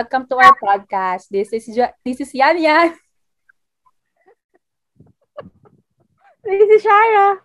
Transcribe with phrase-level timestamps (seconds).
[0.00, 1.28] Hi, welcome to our podcast.
[1.28, 2.96] This is jo- this is Yan Yan.
[6.40, 7.44] This is Shara.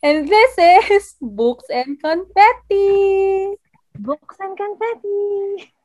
[0.00, 3.52] And this is Books and Confetti.
[4.00, 5.76] Books and confetti.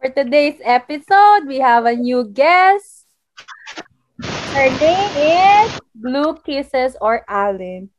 [0.00, 3.04] For today's episode, we have a new guest.
[4.56, 7.92] Her name is Blue Kisses or Allen.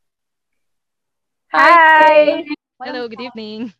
[1.53, 2.49] Hi.
[2.81, 3.77] Hello, good evening.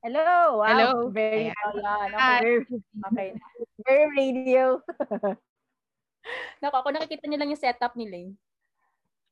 [0.00, 0.64] Hello.
[0.64, 0.64] Wow.
[0.64, 1.12] Hello.
[1.12, 2.40] Very, Ayan, Hi.
[2.40, 2.40] okay.
[2.40, 2.56] very,
[3.04, 3.36] okay.
[3.84, 4.80] very radio.
[6.64, 8.32] Naku, ako nakikita niyo lang yung setup ni Lane.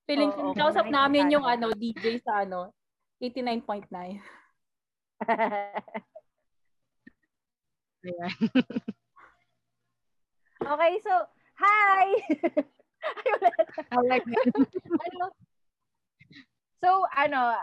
[0.04, 2.76] Feeling Oo, ko, kausap namin yung ano, DJ sa ano,
[3.16, 3.88] 89.9.
[8.04, 8.32] Ayan.
[10.68, 11.12] okay, so,
[11.56, 12.08] hi.
[13.88, 14.16] Ay, wala
[15.00, 15.26] ano?
[16.84, 17.56] So, ano,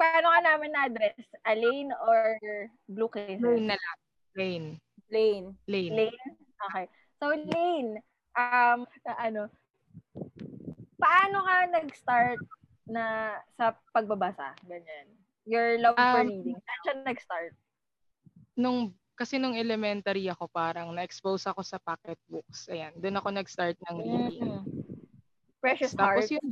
[0.00, 1.20] paano ka namin na-address?
[1.44, 2.40] Alain or
[2.88, 3.44] Blue Kisses?
[3.44, 3.98] Lane na lang.
[4.32, 4.68] Lane.
[5.12, 5.48] Lane.
[5.68, 5.92] Lane.
[5.92, 6.20] Lane?
[6.72, 6.86] Okay.
[7.20, 8.00] So, Lane,
[8.32, 9.42] um, na ano,
[10.96, 12.40] paano ka nag-start
[12.88, 14.56] na sa pagbabasa?
[14.64, 15.12] Ganyan.
[15.44, 16.56] Your love for Um, reading.
[16.56, 17.52] Saan siya nag-start?
[18.56, 22.72] Nung, kasi nung elementary ako, parang na-expose ako sa pocket books.
[22.72, 24.40] Ayan, doon ako nag-start ng reading.
[24.48, 24.64] Mm.
[25.60, 26.40] Precious Tapos Heart.
[26.40, 26.46] yun,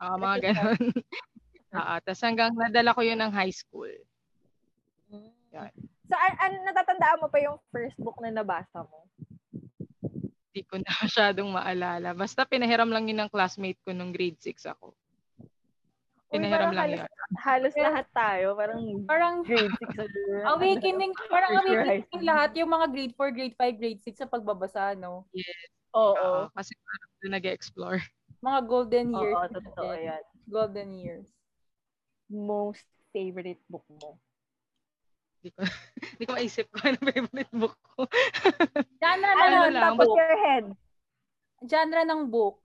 [0.00, 0.80] ah mga Precious
[1.70, 3.90] Ah, tapos hanggang nadala ko yun ng high school.
[5.54, 5.70] Yan.
[6.10, 9.06] So, an, an, natatandaan mo pa yung first book na nabasa mo?
[10.50, 12.10] Hindi ko na masyadong maalala.
[12.10, 14.94] Basta pinahiram lang yun ng classmate ko nung grade 6 ako.
[16.30, 17.38] Uy, Pinahiram parang lang halos, yun.
[17.38, 18.46] halos lahat tayo.
[18.58, 20.42] Parang Parang grade 6 na din.
[20.46, 24.18] awakening, parang First year high awakening lahat yung mga grade 4, grade 5, grade 6
[24.18, 25.26] sa pagbabasa, no?
[25.94, 26.46] Oo.
[26.46, 28.00] Ah, kasi parang doon nag-explore.
[28.42, 29.38] Mga golden years.
[29.38, 30.22] Oo, totoo yan.
[30.50, 31.26] Golden years.
[32.30, 34.14] Most favorite book mo?
[35.42, 35.60] Hindi ko,
[36.14, 38.06] hindi ko maisip ko ano favorite book ko.
[39.02, 40.14] Genre Ano, ng Ano lang, book.
[40.14, 40.66] your head?
[41.66, 42.56] Genre ng book.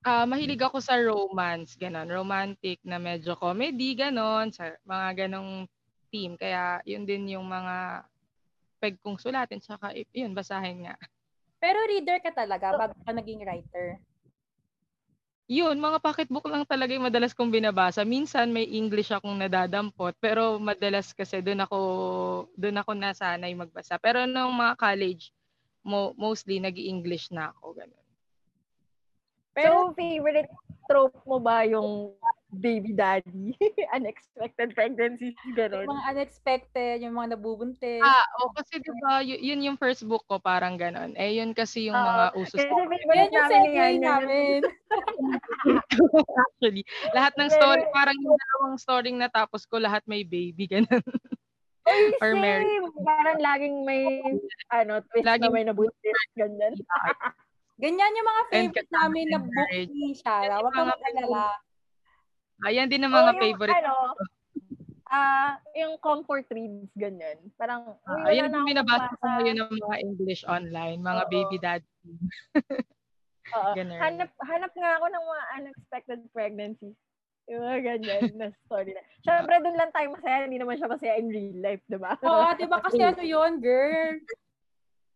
[0.00, 2.08] Ah, mahilig ako sa romance, ganon.
[2.08, 4.48] Romantic na medyo comedy, ganon.
[4.52, 5.68] Sa mga ganong
[6.08, 6.36] theme.
[6.40, 8.04] Kaya yun din yung mga
[8.80, 9.60] peg kong sulatin.
[9.60, 10.96] Tsaka yun, basahin nga.
[11.60, 14.00] Pero reader ka talaga bago ka naging writer.
[15.50, 18.06] Yun, mga pocketbook lang talaga yung madalas kong binabasa.
[18.06, 20.14] Minsan may English akong nadadampot.
[20.22, 21.78] Pero madalas kasi doon ako,
[22.54, 23.98] doon ako nasanay magbasa.
[23.98, 25.34] Pero nung mga college,
[25.82, 27.76] mo, mostly nag english na ako.
[27.76, 28.04] Ganon.
[29.56, 30.52] Pero so, favorite
[30.86, 32.14] trope mo ba yung
[32.52, 33.54] baby daddy?
[33.96, 35.86] Unexpected pregnancies, yung gano'n.
[35.86, 38.00] mga unexpected, yung mga nabubuntis.
[38.00, 41.14] Ah, o kasi 'di ba, y- yun yung first book ko parang ganon.
[41.14, 42.42] Eh yun kasi yung mga Oo.
[42.42, 44.60] uso Kasi favorite yung segue namin.
[46.42, 46.82] actually.
[47.10, 51.02] Lahat ng story, parang yung dalawang story natapos ko, lahat may baby ganon.
[51.82, 52.40] Uy, Or same.
[52.40, 52.84] married.
[53.00, 54.04] Parang laging may,
[54.70, 56.18] ano, twist na Laging- may nabuntis.
[56.34, 56.74] Ganyan.
[57.80, 60.60] Ganyan yung mga favorite namin na yung book ni Shara.
[60.60, 61.44] Huwag kang Mga mag-alala.
[62.66, 63.78] Ayan din ang mga yung, favorite.
[63.80, 63.94] Ano,
[65.08, 67.40] ah, yung comfort reads, ganyan.
[67.56, 71.22] Parang, Ah, wala ayan na yung akong binabasa ko ngayon ng mga English online, mga
[71.24, 71.30] Oo.
[71.32, 71.88] baby daddy.
[73.56, 73.72] Oo.
[73.74, 76.96] Hanap, hanap nga ako ng mga unexpected pregnancies.
[77.50, 79.02] Yung mga ganyan na story na.
[79.26, 80.46] Siyempre, doon lang tayo masaya.
[80.46, 82.14] Hindi naman siya masaya in real life, di ba?
[82.22, 84.22] Oo, di ba kasi ano yun, girl?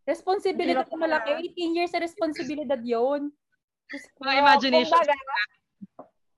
[0.02, 1.54] Responsibilidad na malaki.
[1.54, 3.30] 18 years sa responsibilidad yun.
[4.18, 4.98] Mga imagination.
[4.98, 5.14] Kumbaga,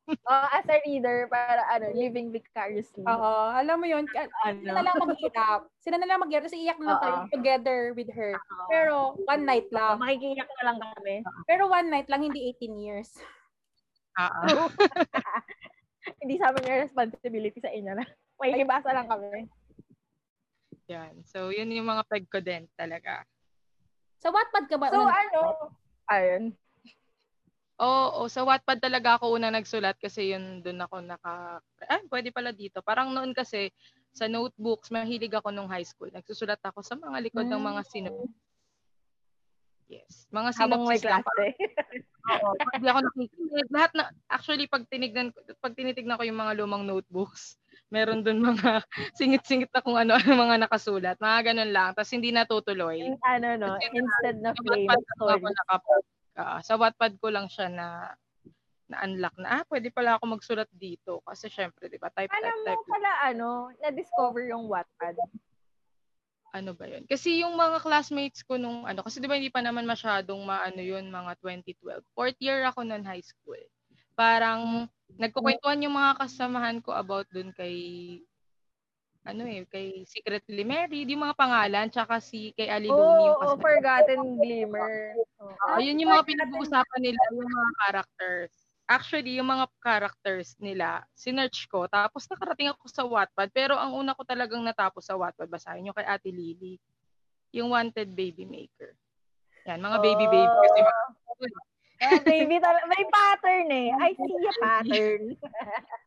[0.09, 3.03] uh, as a reader, para ano, living vicariously.
[3.07, 4.07] Oo, alam mo yun.
[4.07, 5.61] ka- Sila na ano, lang mag-hirap.
[5.83, 6.45] Sila na lang mag-hirap.
[6.47, 7.31] Kasi iyak na lang tayo Oo.
[7.35, 8.35] together with her.
[8.71, 9.99] Pero one night lang.
[9.99, 11.15] makikiyak na lang kami.
[11.47, 13.11] Pero one night lang, hindi 18 years.
[14.17, 14.33] Ah.
[16.23, 18.07] Hindi sa amin yung responsibility sa inyo na.
[18.39, 19.51] Makikibasa lang kami.
[20.87, 21.19] Yan.
[21.27, 23.27] So, yun yung mga peg ko din talaga.
[24.23, 24.87] Sa Wattpad ka ba?
[24.95, 25.41] So, ano,
[26.07, 26.55] ayun.
[27.77, 32.33] Oo, oh, sa Wattpad talaga ako una nagsulat kasi yun doon ako naka ah, pwede
[32.33, 32.81] pala dito.
[32.81, 33.69] Parang noon kasi
[34.17, 36.09] sa notebooks, mahilig ako nung high school.
[36.09, 38.33] Nagsusulat ako sa mga likod ng mga synopsis.
[39.87, 40.27] Yes.
[40.33, 41.23] Mga Habang may synopsis lang.
[41.23, 41.47] klase.
[42.27, 43.69] Oo, di ako nakikinig.
[43.71, 45.31] Lahat na, actually, pag tinignan,
[45.63, 47.55] pag tinitignan ko yung mga lumang notebooks,
[47.93, 48.83] meron doon mga
[49.21, 51.17] singit-singit na kung ano-ano mga nakasulat.
[51.23, 51.91] Mga ganun lang.
[51.95, 52.99] Tapos hindi natutuloy.
[53.05, 55.33] In- ano, no, Kasi instead na Wattpad lang story.
[55.39, 56.03] ako nakapag,
[56.37, 58.13] ah, sa Wattpad ko lang siya na
[58.87, 61.19] na-unlock na, ah, pwede pala ako magsulat dito.
[61.27, 62.87] Kasi syempre, di ba, type, Paano type, mo type.
[62.87, 63.49] pala, ano,
[63.83, 65.19] na-discover yung Wattpad?
[66.55, 67.03] Ano ba yun?
[67.11, 70.79] Kasi yung mga classmates ko nung, ano, kasi di ba hindi pa naman masyadong maano
[70.79, 72.07] yun, mga 2012.
[72.15, 73.59] Fourth year ako nun high school.
[74.15, 74.87] Parang,
[75.19, 77.75] nagkukwentuhan yung mga kasamahan ko about dun kay
[79.27, 83.27] ano eh, kay Secretly Married, yung mga pangalan, tsaka si kay Ali Looney.
[83.35, 85.19] Oo, oh, Forgotten Glimmer.
[85.43, 88.53] Oh, yun yung mga pinag-uusapan nila, yung mga characters.
[88.87, 94.15] Actually, yung mga characters nila, sinerch ko, tapos nakarating ako sa Wattpad, pero ang una
[94.15, 96.79] ko talagang natapos sa Wattpad, basahin yung kay Ate Lily,
[97.51, 98.95] yung Wanted Baby Maker.
[99.67, 100.55] Yan, mga baby baby.
[100.63, 101.03] Kasi mga,
[101.97, 103.89] Eh, baby, tal- may pattern eh.
[103.89, 105.23] I see a pattern.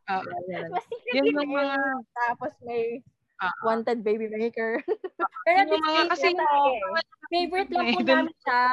[0.05, 0.69] uh, yan.
[1.17, 1.75] Yun yung mga,
[2.13, 3.01] Tapos may
[3.39, 3.55] Ah.
[3.63, 4.83] wanted baby maker.
[5.47, 6.99] Pero yung mga, kasi, disclaimer,
[7.31, 8.63] favorite lang po namin siya.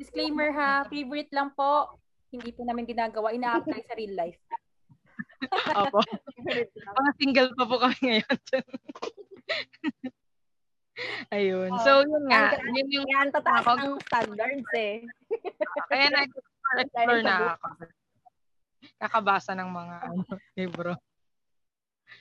[0.00, 2.00] Disclaimer ha, favorite lang po.
[2.32, 3.36] Hindi po namin ginagawa.
[3.36, 4.40] Ina-apply sa real life.
[5.76, 6.00] opo,
[7.00, 8.38] mga single pa po kami ngayon.
[11.30, 11.70] Ayun.
[11.70, 12.54] Oh, So, yun nga.
[12.54, 14.94] ang- Yun yung, Yan, tataas Ako- ng standards eh.
[15.86, 17.66] kaya nag-explore na ako.
[19.00, 20.22] Kakabasa ng mga ano,
[20.54, 20.92] libro.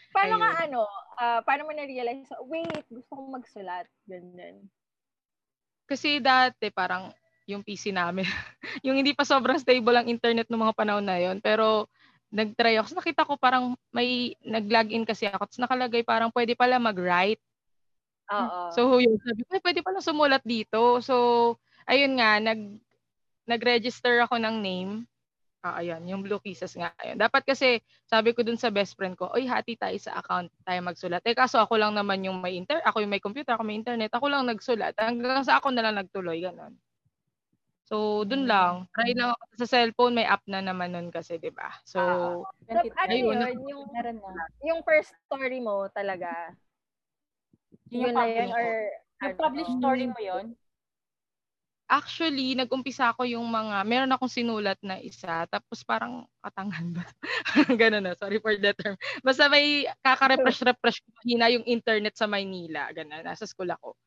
[0.09, 0.41] Paano Ayun.
[0.41, 0.81] nga ano,
[1.15, 3.85] ah, paano mo na-realize, wait, gusto kong magsulat.
[4.05, 4.65] Ganyan.
[5.85, 7.09] Kasi dati parang
[7.49, 8.21] yung PC namin,
[8.85, 11.89] yung hindi pa sobrang stable ang internet ng mga panahon na yon pero
[12.29, 12.93] nag-try ako.
[12.93, 15.49] So, nakita ko parang may nag-login kasi ako.
[15.49, 17.41] Tapos nakalagay parang pwede pala mag-write.
[18.29, 18.69] Oo.
[18.73, 21.01] So yun, sabi ko, "Ay, pwede pala sumulat dito.
[21.01, 21.15] So,
[21.89, 22.77] ayun nga, nag,
[23.49, 24.93] nag-register ako ng name.
[25.59, 26.95] Ah, ayan, yung Blue Kisses nga.
[27.03, 27.19] Ayun.
[27.19, 30.79] Dapat kasi, sabi ko dun sa best friend ko, oy, hati tayo sa account, tayo
[30.79, 31.19] magsulat.
[31.27, 34.13] Eh, kaso ako lang naman yung may inter, ako yung may computer, ako may internet,
[34.15, 34.95] ako lang nagsulat.
[34.95, 36.79] Hanggang sa ako na lang nagtuloy, ganun.
[37.89, 38.87] So, dun lang.
[38.95, 41.73] Try lang ako sa cellphone, may app na naman nun kasi, di ba?
[41.83, 41.99] So,
[42.69, 43.41] So, ano Ayun.
[43.43, 43.83] yun, yung,
[44.63, 46.53] yung first story mo talaga,
[47.89, 48.69] Yung yun na yun, or
[49.19, 49.41] Yung ano?
[49.41, 50.55] published story mo yon
[51.89, 57.01] Actually, nag-umpisa ako yung mga, meron akong sinulat na isa, tapos parang katangan ba?
[57.81, 58.93] Ganun na, sorry for the term.
[59.25, 62.93] Basta may kaka-refresh-refresh ko hina yung internet sa Maynila.
[62.93, 63.97] Ganun, nasa school ako.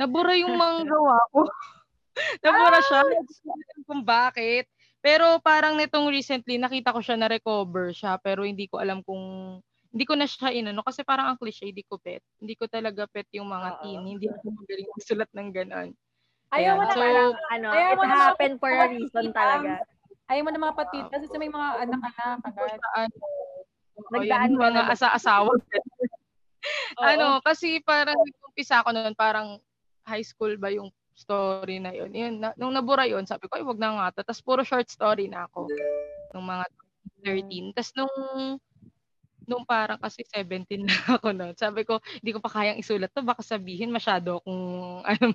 [0.00, 1.44] Nabura yung mga gawa ko.
[2.44, 3.04] Nabura siya.
[3.04, 4.64] Hindi ko alam kung bakit.
[5.04, 9.60] Pero parang nitong recently, nakita ko siya na recover siya, pero hindi ko alam kung
[9.96, 12.20] hindi ko na siya inano kasi parang ang cliche, hindi ko pet.
[12.36, 13.80] Hindi ko talaga pet yung mga Oo.
[13.80, 14.04] teen.
[14.04, 15.88] Hindi ako magaling magsulat ng ganon.
[16.52, 19.80] Ayaw mo na So, parang, ano, ayaw it happened for a reason talaga.
[20.28, 23.16] Ayaw mo na mga patita kasi may mga anak-anak ano,
[24.12, 25.48] Nagdaan mga asa-asawa.
[27.00, 29.56] Ano, kasi parang nag-umpisa ako noon, parang
[30.04, 32.12] high school ba yung story na yun.
[32.12, 34.20] yun na, nung nabura yun, sabi ko, ay, wag na nga.
[34.20, 35.72] Tapos puro short story na ako.
[36.36, 36.68] Nung mga
[37.24, 37.72] 13.
[37.72, 38.12] Tapos nung
[39.46, 41.54] nung parang kasi 17 na ako noon.
[41.54, 43.22] Sabi ko, hindi ko pa kayang isulat to.
[43.22, 44.60] Baka sabihin masyado kung
[45.10, 45.32] ano.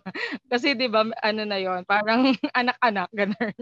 [0.52, 3.56] kasi 'di ba ano na yon parang anak-anak ganun.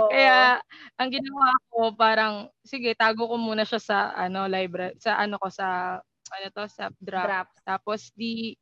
[0.00, 0.08] Oo.
[0.12, 0.60] Kaya
[1.00, 5.48] ang ginawa ko parang sige tago ko muna siya sa ano library sa ano ko
[5.48, 5.98] sa
[6.30, 7.28] ano to sa draft.
[7.28, 7.60] Drafts.
[7.64, 8.54] Tapos di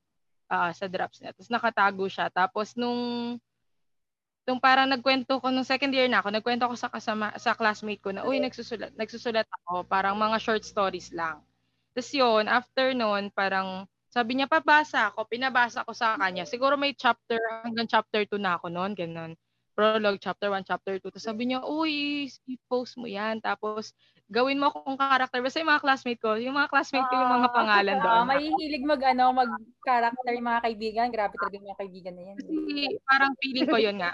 [0.52, 1.34] ah, sa drafts niya.
[1.34, 2.26] Tapos nakatago siya.
[2.30, 3.36] Tapos nung
[4.48, 8.02] nung parang nagkwento ko nung second year na ako, nagkwento ako sa kasama sa classmate
[8.02, 11.42] ko na uy nagsusulat nagsusulat ako parang mga short stories lang.
[11.94, 16.44] Tapos yun, after noon, parang sabi niya, pabasa ako, pinabasa ko sa kanya.
[16.48, 19.32] Siguro may chapter, hanggang chapter 2 na ako noon, ganun.
[19.76, 21.08] Prologue, chapter 1, chapter 2.
[21.12, 23.40] Tapos sabi niya, uy, i-post mo yan.
[23.40, 23.96] Tapos,
[24.28, 25.40] gawin mo akong karakter.
[25.40, 27.56] Basta yung mga classmate ko, yung mga classmate ko, yung mga Ah.
[27.56, 28.20] pangalan doon.
[28.20, 31.08] Ah, may hilig mag ano, mag-character yung mga kaibigan.
[31.12, 32.36] Grabe talaga yung mga kaibigan na yan.
[32.40, 32.72] Kasi
[33.08, 34.12] parang feeling ko yun nga.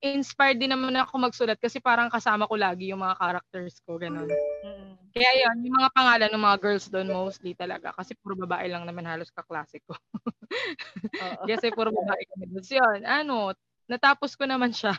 [0.00, 4.32] Inspired din naman ako magsulat kasi parang kasama ko lagi yung mga characters ko, ganun.
[4.64, 4.96] Mm.
[5.12, 7.92] Kaya yun, yung mga pangalan ng mga girls doon mostly talaga.
[7.92, 9.92] Kasi puro babae lang naman halos kaklase ko.
[11.50, 12.64] Kasi puro babae kami doon.
[12.64, 13.52] So yun, ano,
[13.92, 14.96] natapos ko naman siya.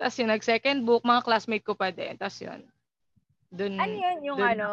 [0.00, 2.16] Tapos yun, nag-second book, mga classmate ko pa din.
[2.16, 2.64] Tapos yun,
[3.52, 4.68] dun, Ano yun, yung dun ano,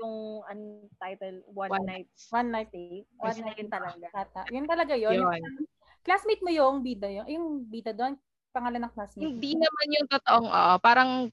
[0.00, 0.16] yung
[0.48, 2.72] untitled One, One Night One night.
[3.20, 4.06] One night yun talaga.
[4.10, 4.42] Tata.
[4.48, 5.14] Yun talaga yun.
[5.14, 5.38] Yun.
[5.38, 5.69] Yung-
[6.00, 7.26] classmate mo yung bida yun.
[7.28, 8.16] Yung bida doon,
[8.50, 9.24] pangalan ng classmate.
[9.26, 11.30] Hindi naman yung totoong, oo, parang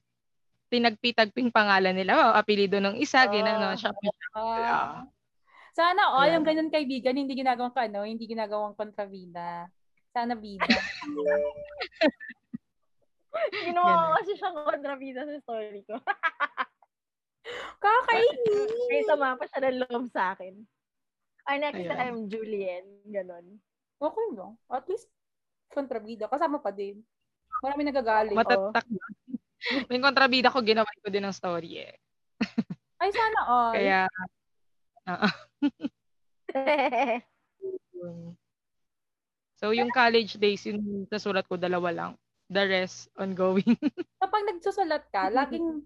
[0.68, 2.12] tinagpitagping pangalan nila.
[2.14, 3.32] Oh, apelido ng isa, Ah.
[3.32, 3.90] ginano siya.
[4.36, 5.08] Ah.
[5.72, 6.68] Sana all yung Ayan.
[6.68, 9.70] ganun kaibigan, hindi ginagawang ka, ano, hindi ginagawang kontrabida.
[10.12, 10.66] Sana bida.
[13.62, 15.94] Ginawa ko kasi siyang kontrabida sa story ko.
[17.84, 18.72] Kakainis!
[18.90, 20.54] Kaya sama pa siya ng loob sa akin.
[21.48, 21.94] Ay, next Ayun.
[21.96, 22.84] time, Julian.
[23.08, 23.46] Ganon.
[23.98, 24.54] Okay lang.
[24.70, 25.10] At least,
[25.74, 26.30] kontrabida.
[26.30, 27.02] Kasama pa din.
[27.58, 28.38] Marami nagagalit.
[28.38, 29.04] Matatak na.
[29.90, 31.94] May kontrabida ko, ginawa ko din ng story eh.
[33.02, 33.74] Ay, sana all.
[33.74, 34.00] Kaya,
[37.98, 38.30] yun.
[39.58, 42.12] So, yung college days, yung nasulat ko, dalawa lang.
[42.46, 43.74] The rest, ongoing.
[44.22, 45.82] Kapag nagsusulat ka, laging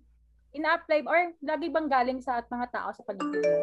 [0.52, 3.58] ina-apply or lagi bang galing sa mga tao sa paligid mo?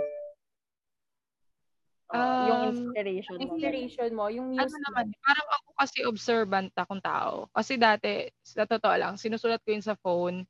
[2.10, 3.42] Yung Um, inspiration mo.
[3.46, 4.82] Inspiration mo, yung ano music.
[4.90, 7.46] naman, parang ako kasi observant akong tao.
[7.54, 10.42] Kasi dati, sa totoo lang, sinusulat ko yun sa phone,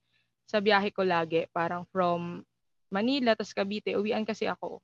[0.48, 2.48] sa biyahe ko lagi, parang from
[2.88, 4.80] Manila, tas Cavite, uwian kasi ako.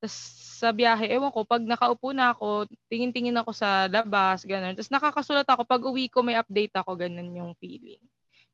[0.00, 0.12] Tas
[0.56, 4.72] sa biyahe, ewan ko, pag nakaupo na ako, tingin-tingin ako sa labas, ganun.
[4.72, 8.00] Tapos nakakasulat ako, pag uwi ko, may update ako, ganun yung feeling.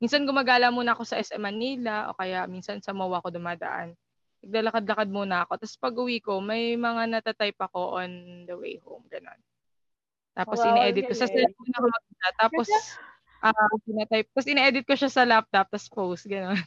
[0.03, 3.95] Minsan gumagala muna ako sa SM Manila, o kaya minsan sa MOA ako dumadaan.
[4.43, 5.53] Naglalakad-lakad muna ako.
[5.63, 8.11] Tapos pag uwi ko, may mga natatype ako on
[8.47, 9.39] the way home, ganun.
[10.35, 12.29] Tapos Wow, ine-edit ko sa cellphone ako magda.
[12.41, 12.69] Tapos,
[13.45, 14.29] ah, pinatype.
[14.33, 16.59] Tapos ine-edit ko siya sa laptop, tapos post, gano'n.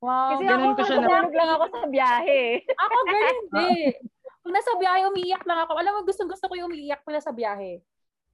[0.00, 0.32] Wow.
[0.32, 2.40] Kasi ganun ako, ko siya na- lang ako sa biyahe.
[2.72, 3.94] Ako, ganun din.
[4.40, 5.72] Pag nasa biyahe, umiiyak lang ako.
[5.76, 7.84] Alam mo, gustong-gusto ko yung umiiyak pag nasa biyahe.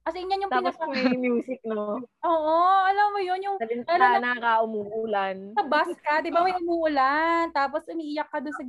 [0.07, 0.95] Kasi yan yung Tapos pinaka...
[0.95, 1.99] may music, no?
[2.31, 5.51] Oo, alam mo yun, yung Ano na na- nakaka-umuulan.
[5.51, 8.63] sa bus ka, di ba may umuulan, tapos umiiyak ka doon sa...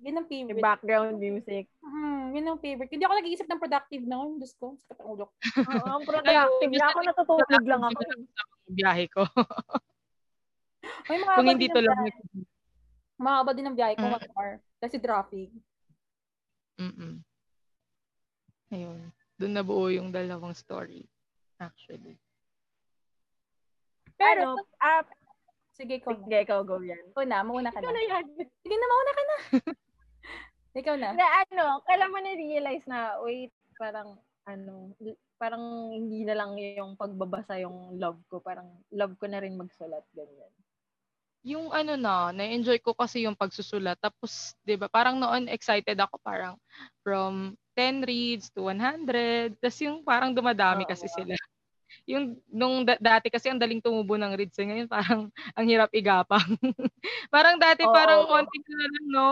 [0.00, 0.58] Yun ang favorite.
[0.60, 1.70] background music.
[1.78, 2.90] Hmm, yun ang favorite.
[2.90, 4.36] Hindi ako nag-iisip ng productive noon.
[4.36, 4.74] Diyos ko.
[5.06, 8.00] Oo, ang productive na ako, natutulog lang ako.
[8.02, 8.26] Yung
[8.74, 9.22] biyahe ko.
[11.06, 12.02] Mga Kung hindi to ng lang.
[13.14, 14.14] Mahaba din ang biyahe ko, Mm.
[14.16, 14.50] one hour.
[14.80, 15.54] Kasi traffic.
[16.74, 17.20] Mm-mm.
[18.70, 19.12] Ayun.
[19.40, 21.08] Doon nabuo yung dalawang story.
[21.56, 22.20] Actually.
[24.20, 25.00] Pero, Ano, ah,
[25.72, 26.12] sige, na.
[26.12, 27.00] sige, ikaw go yan.
[27.16, 27.96] Ikaw na, mauna ka Ikaw na.
[27.96, 28.24] na yan.
[28.36, 29.36] Sige na, mauna ka na.
[30.80, 31.08] ikaw na.
[31.16, 33.48] Na ano, kailan mo na-realize na, wait,
[33.80, 34.92] parang, ano,
[35.40, 38.44] parang hindi na lang yung pagbabasa yung love ko.
[38.44, 40.52] Parang love ko na rin magsulat, ganyan.
[41.40, 43.96] Yung ano na, na-enjoy ko kasi yung pagsusulat.
[43.96, 46.60] Tapos, di ba, parang noon excited ako parang
[47.00, 49.56] from 10 reads to 100.
[49.56, 50.90] Tapos yung parang dumadami Oo.
[50.92, 51.32] kasi sila.
[52.04, 54.60] Yung nung da- dati kasi ang daling tumubo ng reads.
[54.60, 54.68] eh.
[54.68, 56.44] Ngayon parang ang hirap igapang.
[57.34, 57.94] parang dati Oo.
[57.96, 59.28] parang konti na lang, no?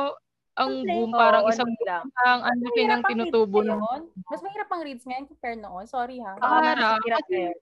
[0.59, 2.02] Ang boom, Oo, parang ano isang lang.
[2.26, 3.78] lang, ang laki ng Mahirap ang tinutubo ng.
[4.26, 5.87] Mas mahirap ang reads ngayon compare noon.
[5.87, 6.35] Sorry ha.
[6.35, 7.55] Oo, mas Para, hirap kasi-.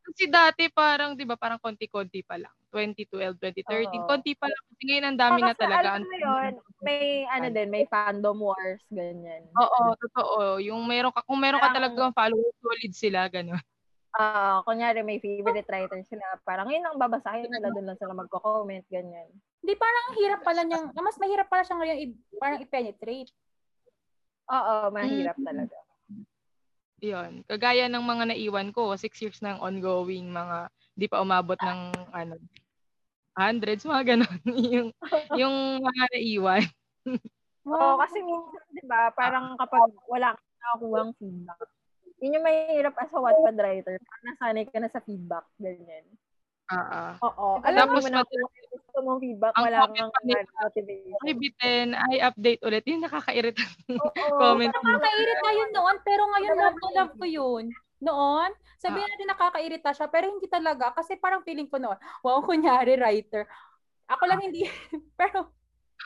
[0.00, 2.54] Kasi dati parang, di ba, parang konti-konti pa lang.
[2.70, 4.06] 2012, 2013, Oo.
[4.06, 4.62] konti pa lang.
[4.70, 5.86] Kasi ngayon ang dami na Kasi talaga.
[5.98, 9.42] alam mo yun, may ano din, may fandom wars, ganyan.
[9.52, 10.62] Oo, totoo.
[10.62, 13.60] Yung meron ka, kung meron ka talagang followers, solid sila, gano'n.
[14.10, 18.82] Ah, kunyari may favorite writer sila, parang yun ang babasahin nila, doon lang sila magko-comment,
[18.90, 19.30] ganyan.
[19.62, 23.30] Hindi, parang ang hirap pala niyang, mas mahirap pala siya ngayon, i- parang i-penetrate.
[24.50, 25.46] Oo, mahirap Mm.
[25.46, 25.78] talaga.
[27.00, 27.32] Yun.
[27.46, 30.68] Kagaya ng mga naiwan ko, six years nang ongoing, mga
[31.00, 31.80] di pa umabot ng,
[32.12, 32.36] ano,
[33.32, 34.38] hundreds, mga gano'n.
[34.76, 34.88] yung,
[35.32, 36.64] yung mga naiwan.
[37.64, 41.60] Oo, kasi minsan, di ba, parang kapag wala kang nakakuhang feedback,
[42.20, 43.96] yun yung mahirap as a Wattpad writer.
[43.96, 46.04] Parang nasanay ka na sa feedback, ganyan.
[46.70, 47.02] Oo.
[47.26, 47.48] Oo.
[47.64, 48.22] Alam Tapos mo na
[48.68, 50.12] gusto mong feedback, Ang wala kang
[50.60, 51.18] motivation.
[51.24, 52.84] Ay, bitin, ay, update ulit.
[52.86, 53.64] Yung nakakairita.
[53.96, 54.04] Oo,
[54.40, 54.68] comment.
[54.68, 57.64] Nakakairita yun noon, pero ngayon love na love ko yun.
[58.00, 60.90] Noon, sabihin natin nakakairita siya, pero hindi talaga.
[60.96, 63.44] Kasi parang feeling ko noon, wow, kunyari writer.
[64.08, 64.64] Ako lang hindi,
[65.20, 65.52] pero,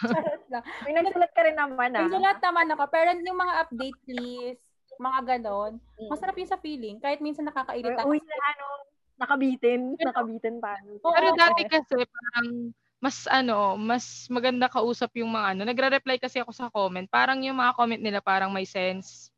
[0.03, 0.65] charot lang.
[0.85, 2.05] May nagsulat ka rin naman, ah.
[2.05, 4.61] Nagsulat naman ako, pero yung mga update please,
[4.99, 6.11] mga ganon, Mm.
[6.11, 8.03] masarap yun sa feeling, kahit minsan nakakairita.
[8.03, 8.67] Uy, na ano,
[9.15, 9.95] nakabitin.
[9.95, 10.75] Nakabitin pa.
[11.03, 11.15] Oo.
[11.15, 15.61] Pero dati kasi parang mas ano, mas maganda kausap yung mga ano.
[15.69, 17.05] Nagre-reply kasi ako sa comment.
[17.07, 19.34] Parang yung mga comment nila parang may sense.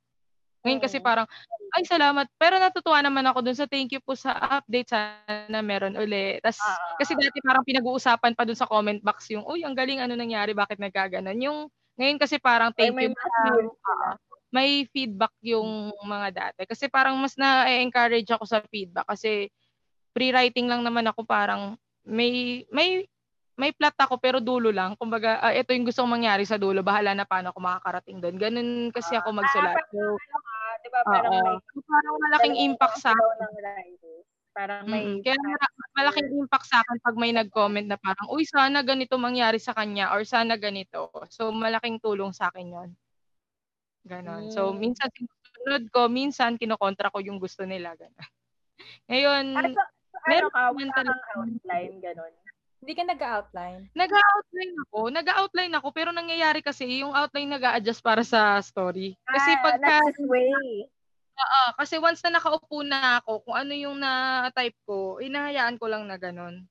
[0.67, 1.07] Ngayon kasi Oo.
[1.07, 1.27] parang,
[1.79, 2.27] ay salamat.
[2.35, 4.91] Pero natutuwa naman ako dun sa thank you po sa update.
[4.91, 6.43] Sana meron uli.
[6.43, 6.99] Tas, Ah.
[6.99, 10.51] kasi dati parang pinag-uusapan pa dun sa comment box yung, uy, ang galing ano nangyari,
[10.53, 11.39] bakit nagkaganon.
[11.39, 13.15] Yung, ngayon kasi parang thank may you.
[13.15, 14.19] views sila.
[14.51, 16.63] may feedback yung mga dati.
[16.67, 19.51] Kasi parang mas na-encourage ako sa feedback kasi
[20.17, 23.05] pre-writing lang naman ako parang may may
[23.57, 24.95] may plot ako pero dulo lang.
[24.95, 26.85] Kumbaga, ah, ito yung gusto kong mangyari sa dulo.
[26.85, 28.37] Bahala na paano ako makakarating doon.
[28.37, 29.81] Ganun kasi ako magsulat.
[29.81, 31.41] Ah, So, Ano ka, di ba, parang oo.
[31.41, 34.25] may So, parang malaking impact sa writers.
[34.53, 38.45] Parang may Mm, Kaya mala- malaking impact sa akin pag may nag-comment na parang, uy,
[38.45, 41.09] sana ganito mangyari sa kanya or sana ganito.
[41.29, 42.91] So, malaking tulong sa akin yon
[44.07, 44.49] Ganon.
[44.49, 44.79] So, Mm.
[44.79, 47.97] minsan sinusunod ko, minsan kinokontra ko yung gusto nila.
[47.99, 48.15] Ganon.
[49.11, 52.33] Ngayon, Ano, so, ano meron ka, wala kang outline, ganun.
[52.87, 53.83] Hindi ka nag-outline.
[53.99, 54.99] nag-outline ako.
[55.11, 59.19] Nag-outline ako, pero nangyayari kasi, yung outline nag-a-adjust para sa story.
[59.27, 60.87] Kasi Ah, pagka, that's way.
[61.35, 66.07] Oo, kasi once na nakaupo na ako, kung ano yung na-type ko, inahayaan ko lang
[66.07, 66.63] na ganon.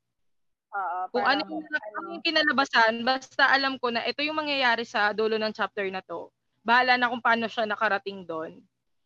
[0.72, 5.12] Oo, Kung ano yung, ano yung kinalabasan, basta alam ko na ito yung mangyayari sa
[5.12, 6.32] dulo ng chapter na to.
[6.64, 8.64] Bahala na kung paano siya nakarating doon.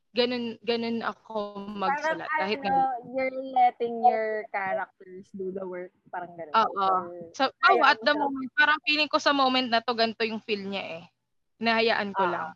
[0.09, 2.29] Ganun, ganun ako parang magsulat.
[2.33, 2.81] Kahit ano,
[3.13, 5.93] you're letting your characters do the work.
[6.09, 6.53] Parang ganun.
[6.57, 6.73] Oo.
[6.81, 9.93] Or- sa, oh, Hayaan at the mo moment, parang feeling ko sa moment na to,
[9.93, 11.03] ganito yung feel niya eh.
[11.61, 12.31] Nahayaan ko Ah.
[12.33, 12.49] lang.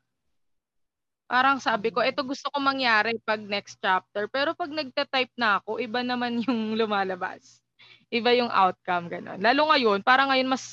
[1.29, 4.25] Parang sabi ko, ito gusto ko mangyari pag next chapter.
[4.33, 7.61] Pero pag nagta-type na ako, iba naman yung lumalabas.
[8.09, 9.41] Iba yung outcome, gano'n.
[9.41, 10.65] Lalo ngayon, parang ngayon mas,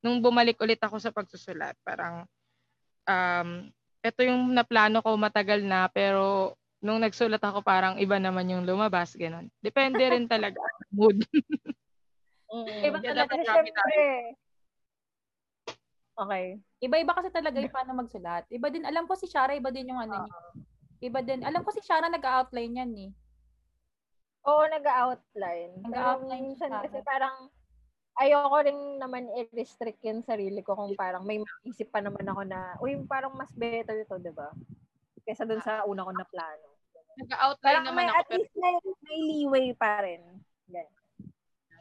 [0.00, 2.24] nung bumalik ulit ako sa pagsusulat, parang,
[3.04, 3.68] um,
[4.06, 9.18] ito yung naplano ko matagal na, pero nung nagsulat ako, parang iba naman yung lumabas,
[9.18, 9.50] gano'n.
[9.58, 10.62] Depende rin talaga.
[10.94, 11.26] Mood.
[12.46, 13.98] Mm, Iba talaga, syempre,
[16.14, 16.46] okay.
[16.78, 18.46] Iba-iba kasi talaga yung paano magsulat.
[18.52, 20.36] Iba din, alam ko si Shara, iba din yung ano niya.
[21.02, 21.42] Iba din.
[21.44, 23.10] Alam ko si Shara nag-outline yan eh.
[24.46, 25.82] Oo, nag-outline.
[25.82, 26.82] Pero Nag-outline minsan siya.
[26.86, 27.50] kasi parang
[28.16, 32.74] ayoko rin naman i-restrict yung sarili ko kung parang may maisip pa naman ako na,
[32.80, 34.50] uy, parang mas better ito, di ba?
[35.26, 36.66] Kesa dun sa una ko na plano.
[37.16, 40.22] Nag-outline naman may, ako, at pero least may, may leeway pa rin.
[40.68, 40.92] Ganun.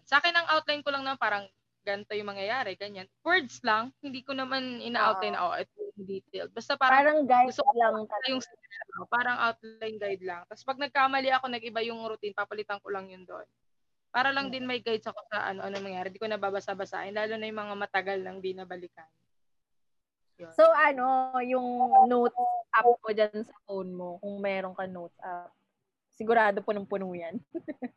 [0.05, 1.49] sa akin ang outline ko lang na parang
[1.85, 3.05] ganito yung mangyayari, ganyan.
[3.21, 6.47] Words lang, hindi ko naman ina-outline na, oh, ito yung detail.
[6.49, 8.41] Basta parang, Parang guide gusto ko lang yung talaga.
[8.81, 10.41] ano, parang outline guide lang.
[10.49, 13.45] Tapos pag nagkamali ako, nag-iba yung routine, papalitan ko lang yun doon.
[14.15, 16.07] Para lang din may guides ako sa ano, ano mangyayari.
[16.07, 19.11] Hindi ko nababasa-basahin, lalo na yung mga matagal nang di nabalikan.
[20.39, 20.55] Yun.
[20.55, 21.67] So ano, yung
[22.07, 22.39] notes
[22.71, 25.51] app mo dyan sa phone mo, kung meron ka notes app,
[26.15, 27.35] sigurado punong-puno yan.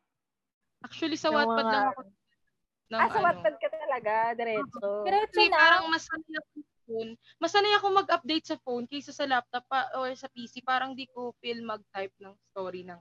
[0.87, 3.25] Actually, sa Yung Wattpad mga- lang ako ng ah, sa ano.
[3.31, 4.87] Wattpad ka talaga, diretso.
[5.07, 5.59] Diretso Kasi na.
[5.59, 7.11] parang masanay ako sa phone.
[7.39, 10.63] Masanay ako mag-update sa phone kaysa sa laptop pa, or sa PC.
[10.67, 12.99] Parang di ko feel mag-type ng story ng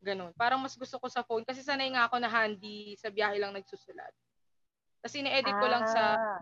[0.00, 0.32] ganun.
[0.34, 3.52] Parang mas gusto ko sa phone kasi sanay nga ako na handy sa biyahe lang
[3.52, 4.12] nagsusulat.
[5.00, 6.40] Tapos ine-edit ko lang sa Ah.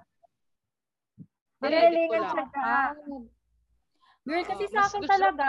[1.60, 2.50] lang.
[2.50, 2.62] ka.
[2.62, 2.90] Ah.
[4.22, 5.48] Girl, kasi Oo, sa mas akin gusto ko- talaga,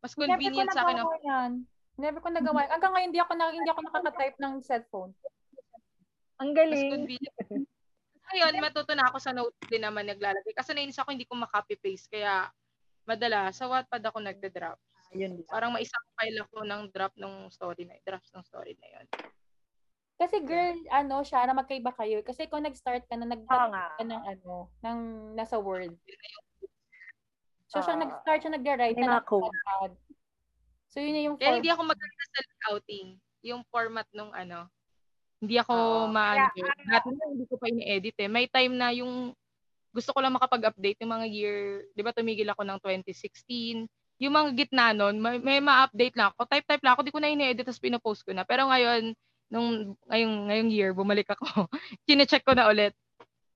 [0.00, 1.50] Mas convenient sa akin ang nagawa yan.
[1.96, 2.68] Never ko nagawa.
[2.68, 5.12] Hanggang ngayon, hindi ako, na, hindi ako nakaka-type ng cellphone.
[6.36, 6.90] Ang mas galing.
[6.90, 7.36] convenient.
[8.24, 10.52] Ngayon, matuto na ako sa notes din naman naglalagay.
[10.52, 12.10] Kasi nainis ako hindi ko ma-copy-paste.
[12.12, 12.50] Kaya,
[13.06, 14.76] madala, sa Wattpad ako nagda-drop.
[15.14, 15.46] Yun.
[15.46, 19.06] Parang may isang file ako ng drop ng story na, drafts ng story na yun.
[20.18, 22.22] Kasi girl, ano, siya, na magkaiba kayo.
[22.26, 24.98] Kasi kung nag-start ka na, nag ka ng ano, ng
[25.38, 25.94] nasa Word.
[27.70, 28.02] So siya Oo.
[28.02, 29.94] nag-start siya nag-write na notepad.
[30.90, 31.58] So yun na yung Kaya form.
[31.62, 33.06] hindi ako maganda sa layouting.
[33.42, 34.70] Yung format nung ano.
[35.42, 36.10] Hindi ako Oo.
[36.10, 36.50] maano.
[36.54, 38.30] Kaya, Dati na hindi ko pa ini-edit eh.
[38.30, 39.34] May time na yung
[39.90, 41.58] gusto ko lang makapag-update yung mga year,
[41.94, 43.86] 'di ba tumigil ako ng 2016.
[44.22, 46.46] Yung mga gitna nun, may, may ma-update lang ako.
[46.46, 48.46] Type-type lang ako, di ko na ini-edit tapos pinopost ko na.
[48.46, 49.12] Pero ngayon,
[49.50, 51.46] nung ngayong, ngayong year, bumalik ako.
[52.06, 52.94] Kine-check ko na ulit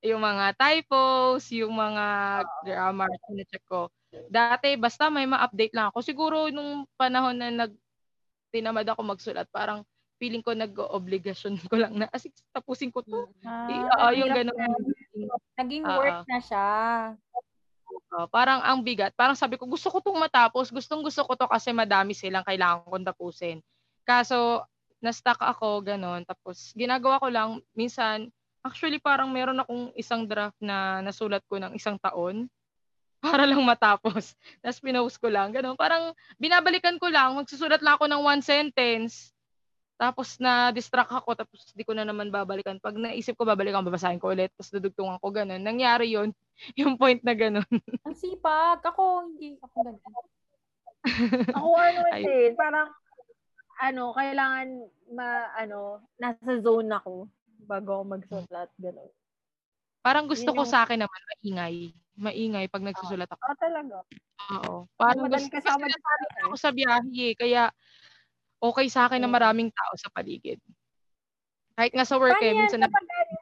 [0.02, 2.06] yung mga typos, yung mga
[2.62, 3.90] grammar, kine-check ko.
[4.30, 5.98] Dati, basta may ma-update lang ako.
[6.06, 7.72] Siguro nung panahon na nag
[8.48, 9.84] tinamad ako magsulat, parang
[10.18, 13.28] feeling ko nag-obligasyon ko lang na, asik, tapusin ko to.
[13.44, 14.54] Ah, oo, yung ganun.
[14.54, 14.66] na.
[15.58, 15.98] Naging Oo.
[15.98, 16.66] work na siya.
[18.08, 19.12] Oo, parang ang bigat.
[19.12, 20.72] Parang sabi ko, gusto ko itong matapos.
[20.72, 23.60] Gustong gusto ko to kasi madami silang kailangan kong tapusin.
[24.08, 24.64] Kaso,
[25.04, 26.24] na-stuck ako, ganun.
[26.24, 28.32] Tapos, ginagawa ko lang, minsan,
[28.64, 32.48] actually parang meron akong isang draft na nasulat ko ng isang taon
[33.24, 34.32] para lang matapos.
[34.64, 35.76] Tapos pinost ko lang, ganun.
[35.76, 39.36] Parang binabalikan ko lang, magsusulat lang ako ng one sentence.
[39.98, 42.78] Tapos na-distract ako, tapos di ko na naman babalikan.
[42.78, 45.58] Pag naisip ko, babalikan, babasahin ko ulit, tapos dudugtungan ko, ganun.
[45.58, 46.30] Nangyari yon
[46.80, 47.66] yung point na ganun.
[48.06, 48.78] Ang sipag.
[48.78, 49.58] Ako, hindi.
[49.58, 49.98] Ako ganun.
[51.58, 52.90] Ako ano din, parang
[53.78, 54.66] ano, kailangan
[55.14, 57.30] ma ano, nasa zone ako
[57.64, 59.11] bago ako magsulat, gano'n.
[60.02, 61.76] Parang gusto Yun ko yung- sa akin naman, maingay.
[62.18, 63.42] Maingay pag nagsusulat ako.
[63.46, 63.96] Oo, talaga.
[64.58, 64.74] Oo.
[64.98, 66.42] Parang gusto, kasama sa akin.
[66.50, 67.62] ako sa biyahe eh, kaya
[68.58, 70.58] okay sa akin na maraming tao sa paligid.
[71.78, 73.38] Kahit nga sa work Paano eh, minsan na, ano,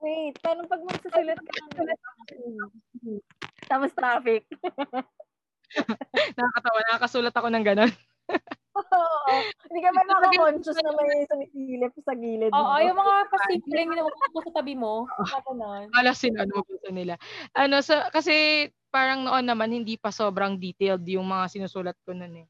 [0.00, 3.20] wait, paano pag magsusulat ka ng
[3.70, 4.48] tapos traffic?
[6.38, 7.92] nakakatawa, nakakasulat ako ng gano'n.
[8.78, 9.36] Oo.
[9.68, 12.80] Hindi ka ba naka-conscious na may sumisilip sa gilid Oo, mo?
[12.80, 15.04] yung mga pasimpleng na upo sa tabi mo.
[15.44, 15.90] Ganun.
[15.92, 17.18] Kala sin ano gusto nila.
[17.52, 22.44] Ano sa kasi parang noon naman hindi pa sobrang detailed yung mga sinusulat ko noon
[22.44, 22.48] eh.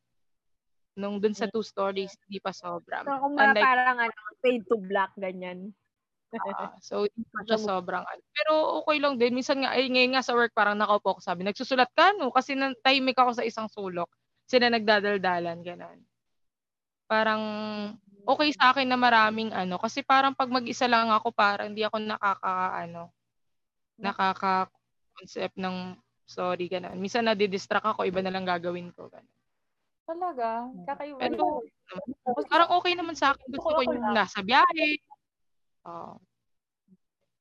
[0.99, 3.07] Nung dun sa two stories, hindi pa sobra.
[3.07, 5.71] So, kung mga Unlike, parang ano, fade to black, ganyan.
[6.35, 8.23] ah, so hindi pa siya sobrang ano.
[8.35, 9.33] Pero okay lang din.
[9.39, 12.35] Minsan nga, eh, ngayon nga sa work, parang nakaupo ako sabi, nagsusulat ka no?
[12.35, 14.11] Kasi tahimik ako sa isang sulok.
[14.51, 15.99] Sila nagdadaldalan, gano'n.
[17.07, 17.43] Parang
[18.27, 19.79] okay sa akin na maraming ano.
[19.79, 23.15] Kasi parang pag mag-isa lang ako, parang hindi ako nakaka, ano,
[24.03, 24.67] nakaka
[25.15, 25.95] concept ng
[26.27, 26.99] story, gano'n.
[26.99, 29.38] Minsan nadidistract ako, iba na lang gagawin ko, gano'n.
[30.09, 30.73] Talaga.
[30.89, 31.21] Kakaiba.
[31.21, 31.45] Pero,
[32.49, 33.45] parang okay naman sa akin.
[33.53, 34.97] Gusto ko yung nasa biyahe.
[35.85, 36.17] Oo.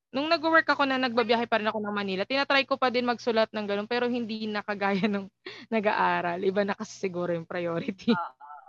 [0.08, 3.52] nung nag-work ako na nagbabiyahe pa rin ako ng Manila, tinatry ko pa din magsulat
[3.52, 5.28] ng ganun pero hindi nakagaya nung
[5.74, 6.40] nag-aaral.
[6.40, 8.16] Iba na kasi siguro yung priority.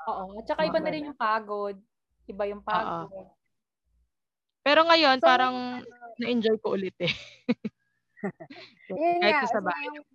[0.07, 0.35] Oo.
[0.35, 1.79] At saka iba na rin yung pagod.
[2.27, 3.31] Iba yung pagod.
[4.67, 5.55] Pero ngayon, So, parang
[6.19, 7.13] na-enjoy ko ulit eh.
[8.91, 9.95] Yun Kahit nga, sa so bahay.
[9.95, 10.07] yung,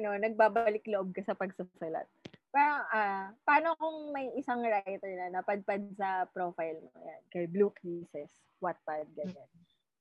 [0.00, 2.08] ano, nagbabalik loob ka sa pagsusulat.
[2.50, 7.70] Parang, ah, paano kung may isang writer na napadpad sa profile mo, yan, kay Blue
[7.78, 9.46] Kisses, Wattpad, ganyan.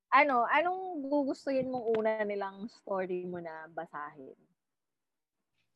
[0.10, 4.34] Ano, anong gugustuhin mong una nilang story mo na basahin?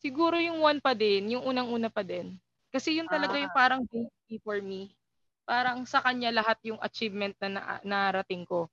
[0.02, 2.42] Siguro yung one pa din, yung unang-una pa din.
[2.74, 3.60] Kasi yun talaga yung Ah.
[3.62, 4.98] parang baby for me.
[5.46, 8.66] Parang sa kanya lahat yung achievement na, na narating ko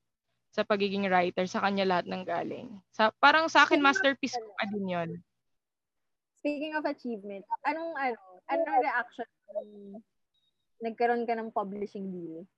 [0.50, 2.66] sa pagiging writer, sa kanya lahat ng galing.
[2.96, 5.10] Sa, parang sa akin, masterpiece ko pa din yun.
[6.40, 9.70] Speaking of achievement, anong, ano, anong reaction nung
[10.80, 12.48] nagkaroon ka ng publishing deal?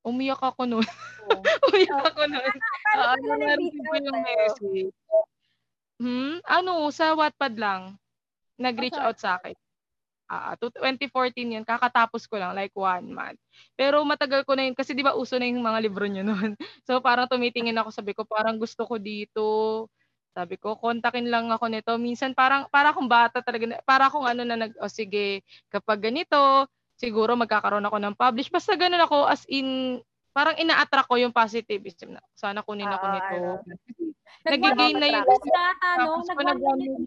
[0.00, 0.86] Umiyak ako nun.
[1.28, 1.42] Oo.
[1.68, 2.54] Umiyak ako nun.
[2.56, 4.94] Paano Ah, ano, nag-reach narinig ko yung message.
[6.00, 6.36] Hmm?
[6.48, 8.00] Ano, sa Wattpad lang.
[8.56, 9.52] Nag-reach sa out sa akin.
[10.26, 11.64] Ah, to 2014 yun.
[11.66, 13.38] Kakatapos ko lang, like one month.
[13.76, 16.56] Pero matagal ko na yun, kasi di ba uso na yung mga libro nyo noon.
[16.88, 19.44] So parang tumitingin ako, sabi ko, parang gusto ko dito.
[20.36, 21.96] Sabi ko, kontakin lang ako nito.
[21.96, 23.80] Minsan parang, para akong bata talaga.
[23.88, 25.40] Para akong ano na nag, o sige,
[25.72, 26.68] kapag ganito,
[27.00, 28.52] siguro magkakaroon ako ng publish.
[28.52, 29.96] Basta ganun ako, as in,
[30.36, 33.36] parang ina-attract ko yung positivism na sana kunin ako Ah, nito.
[33.64, 33.72] ano.
[34.44, 35.24] Nag-gain na yun.
[35.24, 36.12] Nag-1 million ata, no?
[36.20, 37.02] Tapos Nag ko 1 nag 1 million,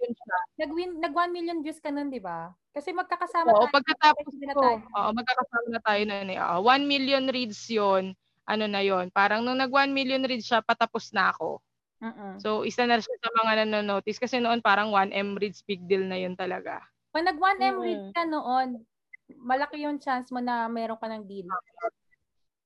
[0.57, 2.49] nag-win, nag 1 million views ka nun, di ba?
[2.73, 3.73] Kasi magkakasama Oo, tayo.
[3.77, 4.81] pagkatapos na ko, tayo.
[4.89, 6.17] oo, magkakasama na tayo na.
[6.57, 8.17] Oo, 1 million reads yun.
[8.49, 9.13] Ano na yun.
[9.13, 11.61] Parang nung nag 1 million reads siya, patapos na ako.
[12.01, 12.39] Mm-mm.
[12.39, 14.15] So, isa na siya sa mga nanonotice.
[14.23, 16.79] Kasi noon parang 1M reads, big deal na yun talaga.
[17.13, 17.81] Pag nag 1M Mm.
[17.81, 18.85] read ka noon,
[19.33, 21.49] malaki yung chance mo na meron ka ng deal.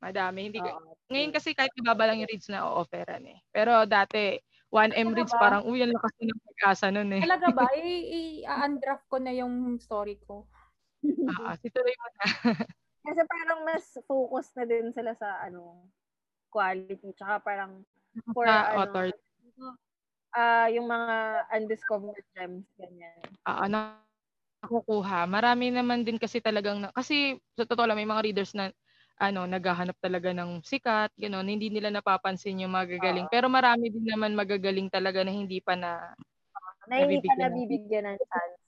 [0.01, 0.49] Madami.
[0.51, 0.95] Hindi Oo.
[1.11, 3.39] ngayon kasi kahit ibaba lang yung reads na o-offeran eh.
[3.53, 4.39] Pero dati,
[4.73, 7.25] 1M reads parang, uy, ang lakas na ng pag-asa nun eh.
[7.25, 7.65] Talaga ba?
[7.77, 10.47] I-undraft ko na yung story ko.
[11.27, 12.23] Ah, si tuloy mo na.
[13.05, 15.91] Kasi parang mas focus na din sila sa ano
[16.53, 17.81] quality tsaka parang
[18.37, 19.07] for Sa ano author.
[20.33, 21.13] ah yung mga
[21.57, 23.17] undiscovered gems ganyan.
[23.41, 23.97] Ah, na
[24.63, 25.27] nakukuha.
[25.27, 28.71] Marami naman din kasi talagang, na, kasi sa totoo lang, may mga readers na
[29.19, 33.27] ano, naghahanap talaga ng sikat, gano'n, hindi nila napapansin yung magagaling.
[33.29, 33.33] Oo.
[33.33, 36.15] Pero marami din naman magagaling talaga na hindi pa na,
[36.89, 38.59] Na hindi pa Nabibigyan ng- chance.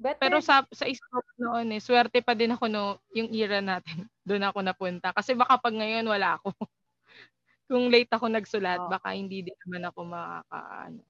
[0.00, 1.04] Better, pero sa sa isip
[1.36, 4.08] noon eh, swerte pa din ako no, yung era natin.
[4.28, 5.12] Doon ako napunta.
[5.12, 6.56] Kasi baka pag ngayon wala ako.
[7.68, 8.88] Kung late ako nagsulat, Oo.
[8.88, 11.00] baka hindi din naman ako makakaano.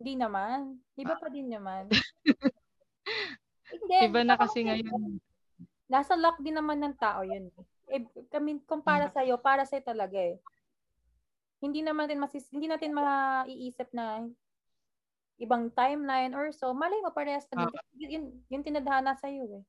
[0.00, 0.58] hindi naman.
[0.98, 1.86] Iba pa din naman.
[3.72, 3.98] hindi.
[4.02, 5.22] Iba na kasi ngayon.
[5.86, 7.54] Nasa luck din naman ng tao yun.
[7.86, 10.40] Eh, kami, kung para sa'yo, para sa'yo talaga eh.
[11.60, 14.24] Hindi naman din masis, hindi natin maiisip na
[15.40, 16.76] ibang timeline or so.
[16.76, 17.72] Malay mo, parehas na din.
[17.96, 19.64] Yun, yung tinadhana sa'yo eh.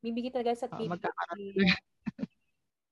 [0.00, 0.88] Bibigay talaga sa Ah, TV.
[0.88, 1.54] magkakaroon.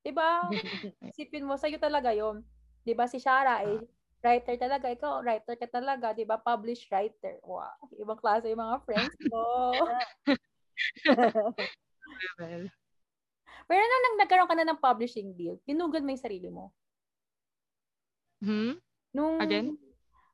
[0.07, 0.31] diba?
[1.13, 2.45] Isipin mo, sa'yo talaga yun.
[2.85, 3.81] Diba si Shara eh,
[4.21, 4.93] writer talaga.
[4.93, 6.13] Ikaw, writer ka talaga.
[6.13, 6.37] Diba?
[6.37, 7.41] Published writer.
[7.41, 7.73] Wow.
[7.97, 9.43] Ibang klase yung mga friends ko.
[13.69, 16.73] Pero nung nag- nagkaroon ka na ng publishing deal, tinugod mo yung sarili mo.
[18.45, 18.81] hmm?
[19.13, 19.77] Nung, Again?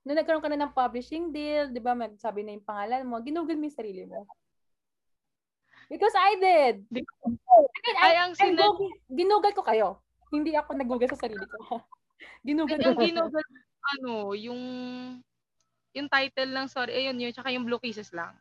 [0.05, 3.57] Nung nagkaroon ka na ng publishing deal, di ba, magsabi na yung pangalan mo, ginugol
[3.57, 4.29] mo yung sarili mo.
[5.89, 6.85] Because I did.
[6.89, 7.29] Di I
[7.81, 9.89] mean, I, Ay, ang I sinad- Google- ginugol ko kayo.
[10.29, 11.57] Hindi ako nag-google sa sarili ko.
[12.49, 13.01] ginugol Yung ko.
[13.01, 13.45] ginugol,
[13.97, 14.63] ano, yung
[15.95, 18.35] yung title lang, sorry, ayun yun, tsaka yung Blue Kisses lang.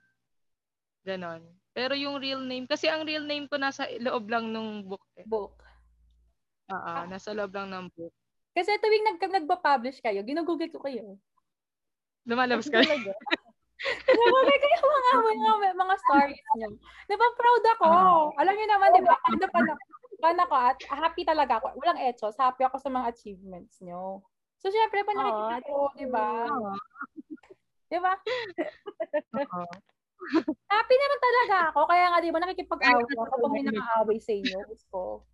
[1.06, 1.43] Ganon.
[1.71, 5.04] Pero yung real name, kasi ang real name ko nasa loob lang ng book.
[5.15, 5.23] Eh.
[5.23, 5.54] book.
[6.71, 8.13] Oo, nasa loob lang ng book.
[8.54, 11.17] Kasi tuwing nag nagpa-publish kayo, ginugugol ko kayo.
[12.23, 12.79] Lumalabas ka.
[12.83, 16.69] Ginugugol ko yung mga, mga, mga stories niyo.
[17.12, 17.89] Di ba, proud ako.
[18.39, 19.65] Alam niyo naman, di ba, pag napan
[20.23, 21.75] pan ako at happy talaga ako.
[21.83, 24.23] Walang etos, happy ako sa mga achievements niyo.
[24.63, 26.47] So, syempre, pa nakikita Aw, ko, di ba?
[27.91, 28.15] Di ba?
[30.71, 31.79] Happy naman talaga ako.
[31.91, 34.57] Kaya nga, di ba, nakikipag-away ako pag may nakaaway sa inyo.
[34.71, 35.27] Gusto.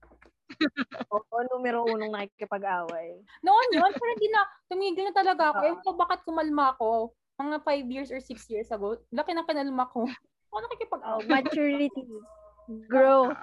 [1.10, 3.22] Oo, numero unong nakikipag-away.
[3.40, 5.62] Noon yun, pero hindi na, tumigil na talaga ako.
[5.64, 7.14] Ewan ko bakit kumalma ako.
[7.38, 9.00] Mga 5 years or 6 years ago.
[9.10, 10.04] Laki ng kanalma ko.
[10.50, 11.30] Ako Oh, nakikipag-away.
[11.30, 12.04] maturity.
[12.86, 13.38] Growth.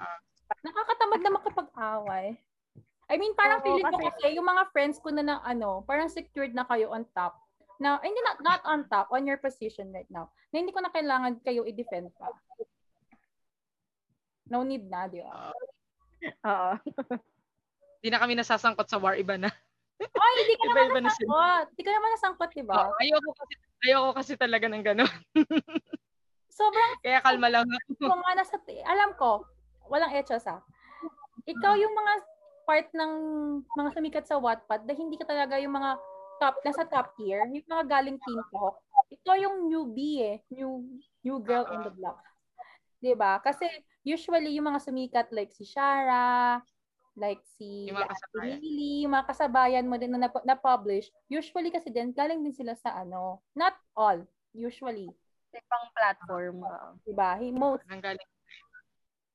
[0.61, 2.27] Nakakatamad na makipag-away.
[3.07, 5.81] I mean, parang Oo, feeling ko kasi- kasi yung mga friends ko na na ano,
[5.83, 7.39] parang secured na kayo on top.
[7.79, 10.27] Na, hindi not, not on top, on your position right now.
[10.51, 12.27] Na hindi ko na kailangan kayo i-defend pa.
[14.47, 15.51] No need na, di ba?
[16.23, 16.71] Oo.
[18.01, 19.49] Di na kami nasasangkot sa war, iba na.
[19.97, 21.01] Ay, hindi ka naman sila.
[21.09, 21.65] nasangkot.
[21.73, 22.75] Hindi ka naman nasangkot, di ba?
[22.77, 23.53] Oh, ayoko kasi
[23.85, 25.13] ayoko kasi talaga ng gano'n.
[26.57, 27.65] Sobrang Kaya kalma lang
[28.01, 29.45] kung nga nasa, alam ko,
[29.89, 30.61] walang etchos ah.
[31.45, 32.13] Ikaw yung mga
[32.67, 33.13] part ng
[33.77, 35.95] mga sumikat sa Wattpad na hindi ka talaga yung mga
[36.41, 38.81] top, nasa top tier, yung mga galing Team Talk.
[39.07, 40.83] Ito yung newbie eh, new,
[41.23, 42.19] new girl on the block.
[42.99, 43.39] 'Di ba?
[43.39, 43.65] Kasi
[44.07, 46.63] usually yung mga sumikat like si Shara,
[47.19, 48.57] like si Yung mga kasabayan.
[48.63, 52.71] Lily, yung mga kasabayan mo din na, na publish, usually kasi din galing din sila
[52.79, 54.23] sa ano, not all,
[54.55, 55.11] usually,
[55.51, 56.63] Sa pang platform.
[56.63, 56.87] oo.
[57.03, 57.35] 'di ba?
[57.35, 58.29] He- Most Nanggaling.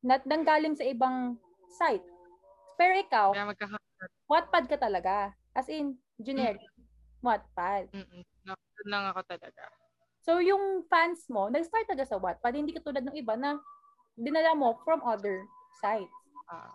[0.03, 1.37] not nanggaling sa ibang
[1.79, 2.03] site.
[2.81, 3.29] Pero ikaw,
[4.27, 5.37] Wattpad ka talaga.
[5.53, 6.65] As in, generic.
[7.21, 7.93] Wattpad.
[7.93, 8.25] Mm-mm.
[8.49, 9.63] Doon lang ako talaga.
[10.25, 12.55] So, yung fans mo, nag-start talaga sa Wattpad.
[12.57, 13.61] Hindi katulad ng iba na
[14.17, 15.45] dinala mo from other
[15.81, 16.13] sites.
[16.49, 16.75] Ah,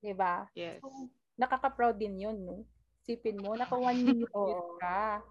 [0.00, 0.46] Diba?
[0.52, 0.78] yes.
[0.84, 1.08] So,
[1.40, 2.62] nakaka-proud din yun, no?
[3.02, 4.78] Sipin mo, naka one minute views Oo.
[4.80, 5.22] ka.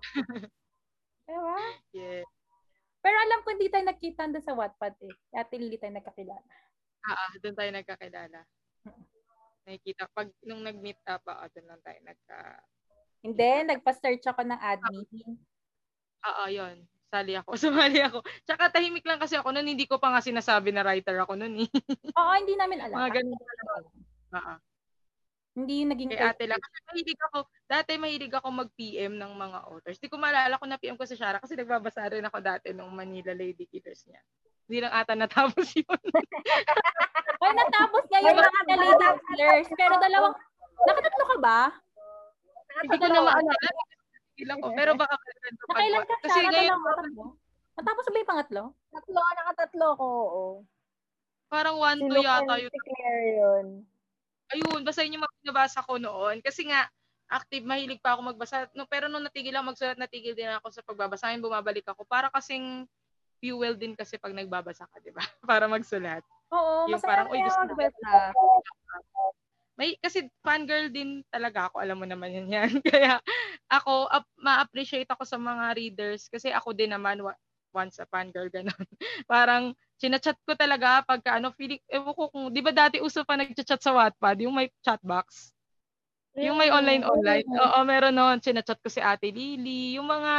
[1.25, 1.59] diba?
[1.93, 2.25] Yes.
[3.05, 5.13] Pero alam ko hindi tayo nakita doon sa Wattpad eh.
[5.37, 6.53] Ate Lily tayo nagkakilala.
[7.05, 8.39] Ah, ah, doon tayo nagkakilala.
[9.65, 12.39] Nakikita pag nung nag-meet up ako, doon lang tayo nagka
[13.25, 15.37] Hindi, nagpa-search ako ng admin.
[16.25, 16.85] Oo, yun.
[17.15, 17.49] Sali ako.
[17.63, 18.19] Sumali ako.
[18.43, 21.63] Tsaka tahimik lang kasi ako noon, hindi ko pa nga sinasabi na writer ako noon
[21.63, 21.69] eh.
[22.19, 22.97] Oo, hindi namin alam.
[22.99, 23.83] Mga ganun lang.
[24.35, 24.55] Oo.
[25.55, 26.59] Hindi yung naging Kay ate lang.
[26.59, 29.95] Kasi mahilig ako, dati mahilig ako mag-PM ng mga authors.
[30.03, 33.31] Di ko maalala kung na-PM ko sa Shara kasi nagbabasa rin ako dati nung Manila
[33.31, 34.19] Lady Killers niya.
[34.67, 36.01] Hindi lang ata natapos yun.
[37.39, 39.67] Ay, natapos niya yung mga Lady Killers.
[39.79, 40.35] Pero dalawang,
[40.83, 41.59] nakatatlo ka ba?
[42.83, 43.94] Hindi ko na maalala.
[44.35, 44.67] Ilang ko.
[44.75, 46.51] Pero baka kailan ko Nakailan ka, Kasi Shara?
[46.51, 47.23] ngayon, tatlo?
[47.75, 48.63] Natapos ba yung pangatlo?
[48.91, 50.43] Tatlo, nakatatlo ko, oo.
[51.45, 52.71] parang one Si to Luke yata yun.
[52.73, 53.65] si Claire yun.
[54.51, 56.39] Ayun, basahin yung mga binabasa ko noon.
[56.43, 56.87] Kasi nga,
[57.31, 58.67] active, mahilig pa ako magbasa.
[58.77, 61.31] No, pero nung natigil ako magsulat, natigil din ako sa pagbabasa.
[61.31, 62.03] Ngayon bumabalik ako.
[62.05, 62.85] Para kasing
[63.39, 65.21] fuel din kasi pag nagbabasa ka, di ba?
[65.49, 66.23] Para magsulat.
[66.53, 68.13] Oo, Yung masaya parang, uy, na gusto yung magbasa.
[69.75, 71.83] May, kasi fangirl din talaga ako.
[71.83, 72.71] Alam mo naman yun yan.
[72.95, 73.19] Kaya
[73.67, 76.31] ako, ap, ma-appreciate ako sa mga readers.
[76.31, 77.35] Kasi ako din naman, wa-
[77.75, 78.71] once a fangirl, ganun.
[79.31, 83.35] parang, sinachat ko talaga pagka ano, feeling, ewan ko kung, di ba dati uso pa
[83.35, 85.51] nagchat-chat sa Wattpad, yung may chat box?
[86.35, 87.47] Yung may online-online.
[87.47, 88.43] Oo, meron noon.
[88.43, 89.95] Sinachat ko si Ate Lily.
[89.95, 90.33] Yung mga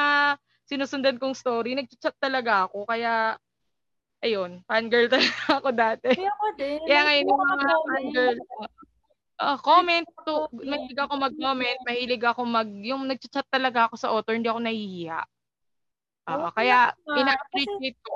[0.68, 2.84] sinusundan kong story, nagchat talaga ako.
[2.84, 3.40] Kaya,
[4.20, 6.12] ayun, fangirl talaga ako dati.
[6.12, 6.80] Kaya ako din.
[6.84, 8.38] Kaya ngayon, yung Mga fangirl,
[9.40, 14.36] uh, comment to, mahilig ako mag-comment, mahilig ako mag, yung nagchat talaga ako sa author,
[14.36, 15.20] hindi ako nahihiya.
[16.26, 17.16] Oo, Oo, kaya nga.
[17.20, 18.12] ina-appreciate ko.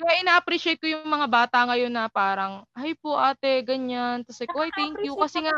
[0.00, 4.24] Kaya ina-appreciate ko yung mga bata ngayon na parang, ay po ate, ganyan.
[4.24, 5.12] Tapos like, oy, thank you.
[5.12, 5.52] Kasi nga,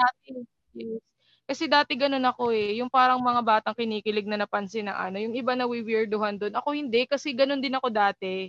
[0.00, 0.40] dati,
[0.72, 1.02] yes.
[1.42, 2.78] Kasi dati ganun ako eh.
[2.80, 5.20] Yung parang mga batang kinikilig na napansin na ano.
[5.20, 6.54] Yung iba na weirduhan doon.
[6.54, 8.48] Ako hindi kasi ganun din ako dati.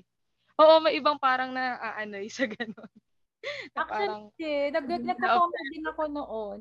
[0.61, 2.91] Oo, may ibang parang na aanoy sa ganun.
[3.75, 6.57] Actually, nag nagko-comment din ako noon.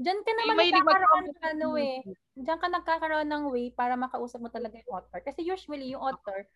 [0.00, 1.36] Diyan ka naman mahilig nagkakaroon mag-comment.
[1.36, 1.96] ng ano eh.
[2.34, 5.20] Diyan ka nagkakaroon ng way para makausap mo talaga yung author.
[5.20, 6.48] Kasi usually yung author,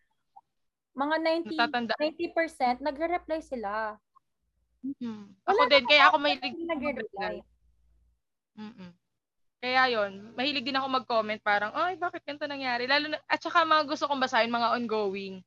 [0.96, 1.92] mga 90, natatanda.
[2.00, 4.00] 90% nagre-reply sila.
[4.80, 5.36] Mhm.
[5.44, 7.36] Wala Ako din, kaya ako mahilig nagre-reply.
[8.56, 8.90] Mm-mm.
[9.60, 12.88] Kaya yon mahilig din ako mag-comment parang, ay, bakit ganito nangyari?
[12.88, 15.44] Lalo na, at saka mga gusto kong basahin, mga ongoing.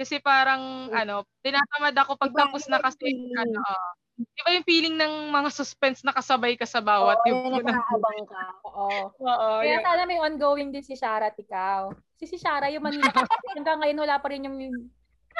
[0.00, 3.36] Kasi parang, ano, tinatamad ako pag Iba- tapos na kasi, feeling.
[3.36, 3.60] ano,
[4.16, 8.24] di ba yung feeling ng mga suspense na kasabay ka sa bawat Oo, yung nakaabang
[8.24, 8.42] ka.
[8.64, 9.12] Oo.
[9.12, 9.84] Oo, Kaya yun.
[9.84, 11.92] sana may ongoing din si Shara at ikaw.
[12.16, 13.12] Si si Shara, yung Manila.
[13.60, 14.56] hanggang ngayon wala pa rin yung,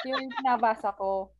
[0.05, 1.33] yung nabasa ko.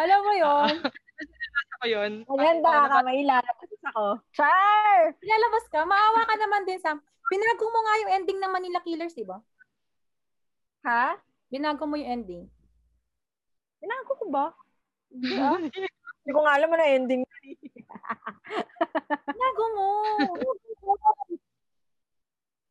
[0.00, 0.72] Alam mo yun?
[1.76, 2.12] Ako yun.
[2.24, 4.04] Maganda ka, may ilalabas ako.
[4.32, 5.12] Char!
[5.20, 6.96] Lalabas ka, maawa ka naman din sa...
[7.28, 9.40] Binago mo nga yung ending ng Manila Killers, di ba?
[10.88, 11.16] Ha?
[11.52, 12.44] Binago mo yung ending.
[13.82, 14.46] Binago ko ba?
[15.10, 15.58] Hindi ah.
[16.22, 17.26] Hindi ko nga alam ano ending.
[19.26, 19.90] Binago mo!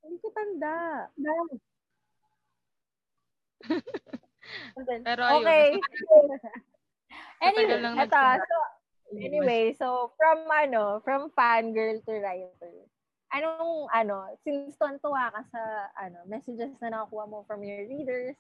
[0.08, 0.76] Hindi ko tanda.
[5.04, 5.44] Pero ayun.
[5.44, 5.68] Okay.
[7.44, 8.40] Anyway, nagsimula.
[8.40, 8.58] so,
[9.20, 12.88] anyway, so from ano, from fangirl to writer.
[13.36, 15.62] Anong ano, since tuwa ka sa
[16.00, 18.40] ano, messages na nakuha mo from your readers,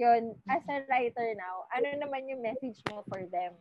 [0.00, 3.52] yun, as a writer now, ano naman yung message mo for them?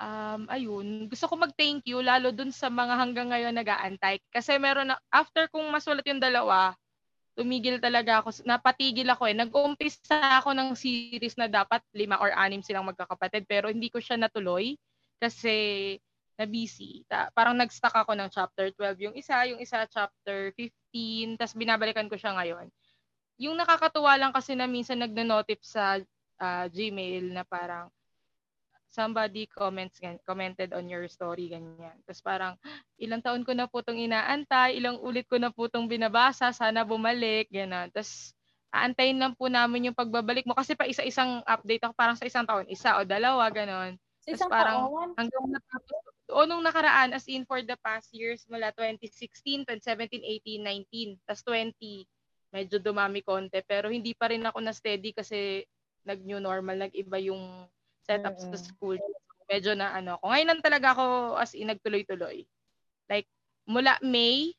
[0.00, 4.20] um, ayun, gusto ko mag-thank you lalo dun sa mga hanggang ngayon nag-aantay.
[4.32, 6.76] Kasi meron na, after kong masulat yung dalawa,
[7.36, 9.36] tumigil talaga ako, napatigil ako eh.
[9.36, 14.16] Nag-uumpisa ako ng series na dapat lima or anim silang magkakapatid, pero hindi ko siya
[14.16, 14.76] natuloy
[15.20, 15.96] kasi
[16.36, 17.04] na busy.
[17.08, 22.08] Ta- parang nag-stuck ako ng chapter 12 yung isa, yung isa chapter 15, tapos binabalikan
[22.08, 22.68] ko siya ngayon.
[23.36, 26.00] Yung nakakatuwa lang kasi na minsan nagno-notif sa
[26.40, 27.92] uh, Gmail na parang
[28.96, 31.92] somebody comments commented on your story ganyan.
[32.08, 32.52] Tapos parang
[32.96, 36.80] ilang taon ko na po tong inaantay, ilang ulit ko na po tong binabasa, sana
[36.80, 37.92] bumalik, ganyan.
[37.92, 38.32] Tapos
[38.72, 42.48] aantayin lang po namin yung pagbabalik mo kasi pa isa-isang update ako parang sa isang
[42.48, 44.00] taon, isa o dalawa ganon.
[44.24, 45.12] Sa isang parang taon?
[45.20, 51.20] hanggang natapos o nung nakaraan as in for the past years mula 2016, 2017, 18,
[51.22, 52.08] 19, tas 20
[52.54, 55.66] medyo dumami konti pero hindi pa rin ako na steady kasi
[56.06, 57.66] nag new normal, nag-iba yung
[58.06, 58.54] setup mm-hmm.
[58.54, 58.96] sa school.
[59.50, 60.24] Medyo na ano ako.
[60.30, 61.04] Ngayon lang talaga ako
[61.38, 62.46] as in nagtuloy-tuloy.
[63.10, 63.26] Like
[63.66, 64.54] mula May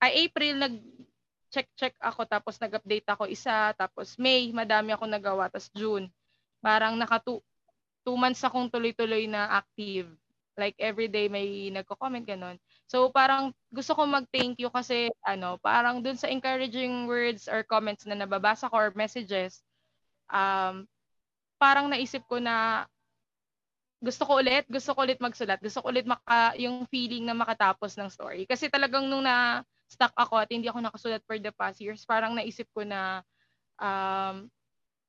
[0.00, 0.74] ay April nag
[1.52, 6.08] check-check ako tapos nag-update ako isa tapos May madami ako nagawa tapos June
[6.64, 7.44] parang naka two,
[8.00, 10.08] two months akong tuloy-tuloy na active
[10.62, 12.54] like every day may nagko-comment ganun.
[12.86, 18.06] So parang gusto ko mag-thank you kasi ano, parang dun sa encouraging words or comments
[18.06, 19.66] na nababasa ko or messages,
[20.30, 20.86] um,
[21.58, 22.86] parang naisip ko na
[24.02, 27.94] gusto ko ulit, gusto ko ulit magsulat, gusto ko ulit maka, yung feeling na makatapos
[27.98, 28.46] ng story.
[28.46, 32.34] Kasi talagang nung na stuck ako at hindi ako nakasulat for the past years, parang
[32.34, 33.22] naisip ko na
[33.78, 34.50] um,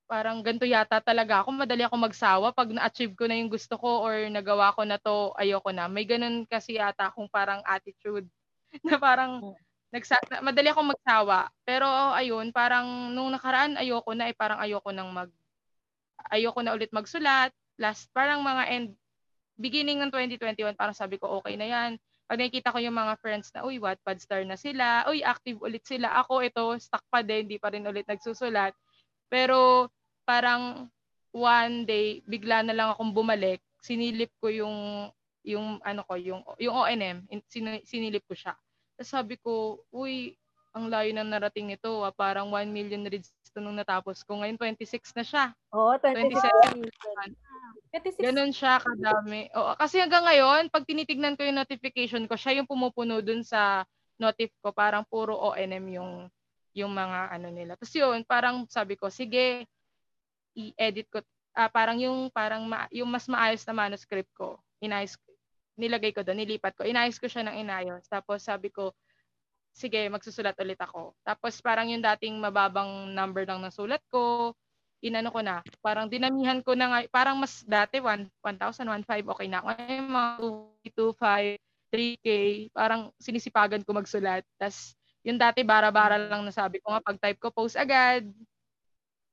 [0.04, 1.50] parang ganito yata talaga ako.
[1.64, 5.32] Madali ako magsawa pag na-achieve ko na yung gusto ko or nagawa ko na to,
[5.40, 5.88] ayoko na.
[5.88, 8.28] May ganun kasi yata akong parang attitude
[8.86, 9.56] na parang hmm.
[9.94, 11.48] nagsa madali akong magsawa.
[11.64, 15.30] Pero ayun, parang nung nakaraan ayoko na eh parang ayoko nang mag
[16.32, 17.52] ayoko na ulit magsulat.
[17.76, 18.88] Last, parang mga end,
[19.58, 21.90] beginning ng 2021, parang sabi ko, okay na yan.
[22.24, 25.84] Pag nakikita ko yung mga friends na, uy, Wattpad star na sila, uy, active ulit
[25.84, 26.14] sila.
[26.24, 28.72] Ako, ito, stuck pa din, hindi pa rin ulit nagsusulat.
[29.28, 29.88] Pero,
[30.24, 30.88] parang
[31.34, 35.10] one day, bigla na lang akong bumalik, sinilip ko yung,
[35.42, 37.26] yung, ano ko, yung, yung ONM,
[37.84, 38.54] sinilip ko siya.
[38.94, 40.38] Tapos sabi ko, uy,
[40.74, 44.42] ang layo ng narating nito, ah, parang 1 million reads to nung natapos ko.
[44.42, 45.44] Ngayon 26 na siya.
[45.70, 46.50] Oo, oh, 26.
[47.94, 48.26] 27.
[48.26, 49.46] Ganun siya kadami.
[49.54, 53.86] Oo, kasi hanggang ngayon, pag tinitignan ko yung notification ko, siya yung pumupuno dun sa
[54.18, 54.74] notif ko.
[54.74, 56.26] Parang puro ONM yung
[56.74, 57.78] yung mga ano nila.
[57.78, 59.64] Tapos yun, parang sabi ko, sige,
[60.58, 61.18] i-edit ko.
[61.54, 65.14] Ah, parang yung parang ma, yung mas maayos na manuscript ko, inayos
[65.78, 66.86] nilagay ko doon, nilipat ko.
[66.86, 68.06] Inayos ko siya ng inayos.
[68.06, 68.94] Tapos sabi ko,
[69.74, 71.18] sige, magsusulat ulit ako.
[71.26, 74.54] Tapos parang yung dating mababang number lang ng sulat ko,
[75.02, 75.60] inano ko na.
[75.82, 79.60] Parang dinamihan ko na nga, parang mas dati 1, 1,000, 1,500, okay na.
[79.66, 80.30] Ngayon mga
[80.94, 81.58] 2, 5,
[81.90, 82.28] 3K,
[82.70, 84.46] parang sinisipagan ko magsulat.
[84.56, 88.28] Tapos yung dati bara-bara lang nasabi ko nga, pag type ko, post agad.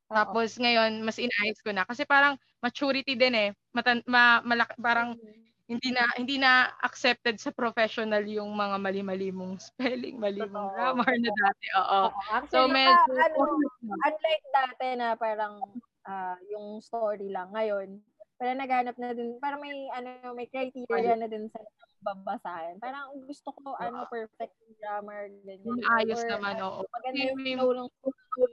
[0.08, 1.84] Tapos ngayon, mas inayos ko na.
[1.84, 3.50] Kasi parang maturity din eh.
[3.76, 9.32] Matan, ma, malaki, parang mm hindi na hindi na accepted sa professional yung mga mali-mali
[9.32, 11.66] mong spelling, mali mong grammar na dati.
[11.80, 12.02] Oo.
[12.28, 13.42] Actually, so medyo ano,
[13.88, 15.64] unlike dati na parang
[16.04, 18.04] uh, yung story lang ngayon,
[18.42, 21.62] parang naghanap na din, parang may ano may criteria na din sa
[22.02, 22.82] babasahin.
[22.82, 25.78] Parang gusto ko ano perfect grammar ganyan.
[25.94, 26.82] Ayos or, naman, oo.
[26.82, 27.90] Maganda yung flow ng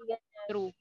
[0.05, 0.47] ganyan.
[0.53, 0.73] True.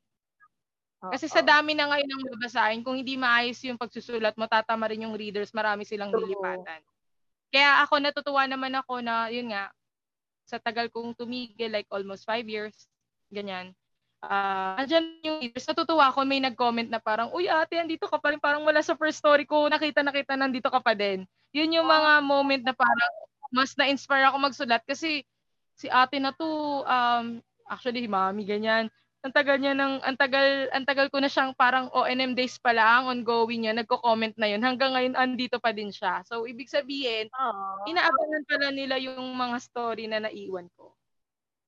[1.07, 5.07] Kasi sa dami na ngayon ng babasahin, kung hindi maayos yung pagsusulat mo, tatama rin
[5.07, 6.83] yung readers, marami silang lilipatan.
[7.47, 9.71] Kaya ako natutuwa naman ako na, yun nga,
[10.43, 12.91] sa tagal kong tumigil, like almost five years,
[13.31, 13.71] ganyan,
[14.23, 18.33] uh, andyan yung readers, natutuwa ako, may nag-comment na parang, uy ate, andito ka pa
[18.33, 21.25] rin, parang wala sa first story ko, nakita nakita nandito ka pa din.
[21.53, 23.13] Yun yung mga moment na parang
[23.53, 25.23] mas na-inspire ako magsulat kasi
[25.77, 28.89] si ate na to, um, actually, mami, ganyan,
[29.25, 32.71] ang tagal niya ng ang tagal ang tagal ko na siyang parang ONM days pa
[32.71, 34.61] lang ongoing niya nagko-comment na yun.
[34.63, 36.23] Hanggang ngayon andito pa din siya.
[36.23, 37.89] So ibig sabihin Aww.
[37.91, 40.96] inaabangan pala nila yung mga story na naiwan ko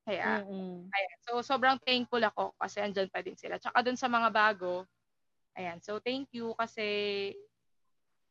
[0.09, 0.89] kaya mm-hmm.
[0.89, 4.89] ayan so sobrang thankful ako kasi andyan pa din sila tsaka doon sa mga bago
[5.53, 7.29] ayan so thank you kasi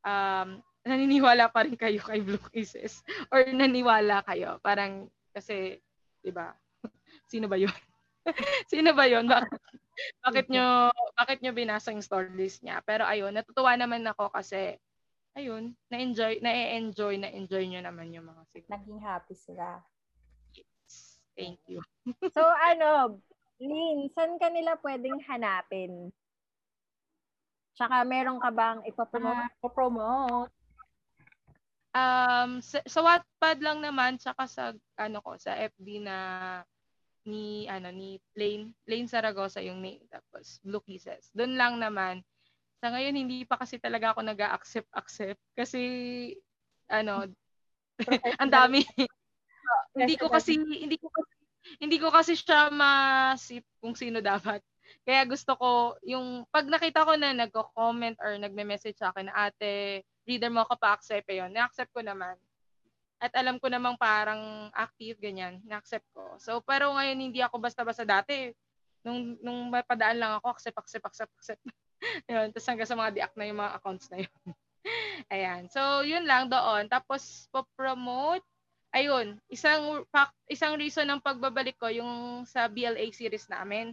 [0.02, 5.78] um naniniwala pa rin kayo kay Blue Kisses or naniwala kayo parang kasi
[6.18, 6.50] 'di ba
[7.30, 7.70] sino ba 'yon
[8.70, 9.24] Sino ba 'yon?
[9.24, 9.60] Bakit
[10.22, 12.84] bakit nyo bakit nyo binasa yung stories niya?
[12.84, 14.76] Pero ayun, natutuwa naman ako kasi
[15.38, 18.74] ayun, na-enjoy, na-enjoy, na-enjoy nyo naman yung mga signal.
[18.74, 19.82] Naging happy sila.
[21.38, 21.78] Thank you.
[22.34, 23.22] so ano,
[23.62, 26.10] Lynn, saan ka nila pwedeng hanapin?
[27.78, 29.54] Tsaka meron ka bang ipapromote?
[29.62, 30.50] Uh, promote
[31.98, 36.18] Um, sa, sa Wattpad lang naman, tsaka sa, ano ko, sa FB na
[37.28, 41.28] ni ano ni Plain Plain Zaragoza yung name tapos Blue Kisses.
[41.36, 42.24] Doon lang naman
[42.80, 45.82] sa ngayon hindi pa kasi talaga ako nag-accept accept kasi
[46.88, 47.28] ano,
[48.40, 48.80] ang dami.
[49.92, 51.27] hindi ko kasi hindi ko kasi
[51.76, 54.64] hindi ko kasi siya masip kung sino dapat.
[55.04, 55.70] Kaya gusto ko
[56.04, 61.28] yung pag nakita ko na nagko-comment or nagme-message sa akin ate, reader mo ako pa-accept
[61.28, 61.52] yun.
[61.52, 62.36] Na-accept ko naman.
[63.18, 66.40] At alam ko namang parang active ganyan, na-accept ko.
[66.40, 68.52] So pero ngayon hindi ako basta-basta dati.
[69.04, 71.62] Nung nung mapadaan lang ako, accept, accept, accept, accept.
[72.30, 74.36] yun, tapos hanggang sa mga diak na yung mga accounts na yun.
[75.34, 75.62] Ayan.
[75.68, 76.86] So, yun lang doon.
[76.86, 78.44] Tapos, po-promote
[78.92, 83.92] ayun, isang fact, isang reason ng pagbabalik ko yung sa BLA series namin,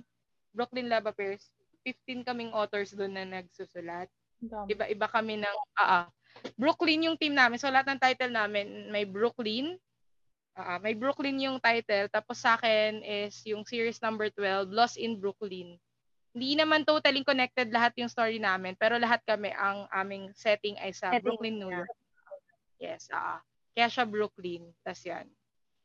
[0.55, 1.51] Brooklyn Love Affairs.
[1.85, 4.09] 15 kaming authors doon na nagsusulat.
[4.65, 6.09] Iba-iba kami ng uh,
[6.57, 7.61] Brooklyn yung team namin.
[7.61, 9.77] So lahat ng title namin may Brooklyn.
[10.57, 12.09] Uh, may Brooklyn yung title.
[12.09, 15.77] Tapos sa akin is yung series number 12, Lost in Brooklyn.
[16.35, 20.91] Hindi naman totally connected lahat yung story namin, pero lahat kami ang aming setting ay
[20.91, 21.93] sa setting, Brooklyn, New York.
[22.81, 23.39] Yes, ah.
[23.39, 24.71] Uh, kaya siya Brooklyn.
[24.81, 25.27] Tas yan.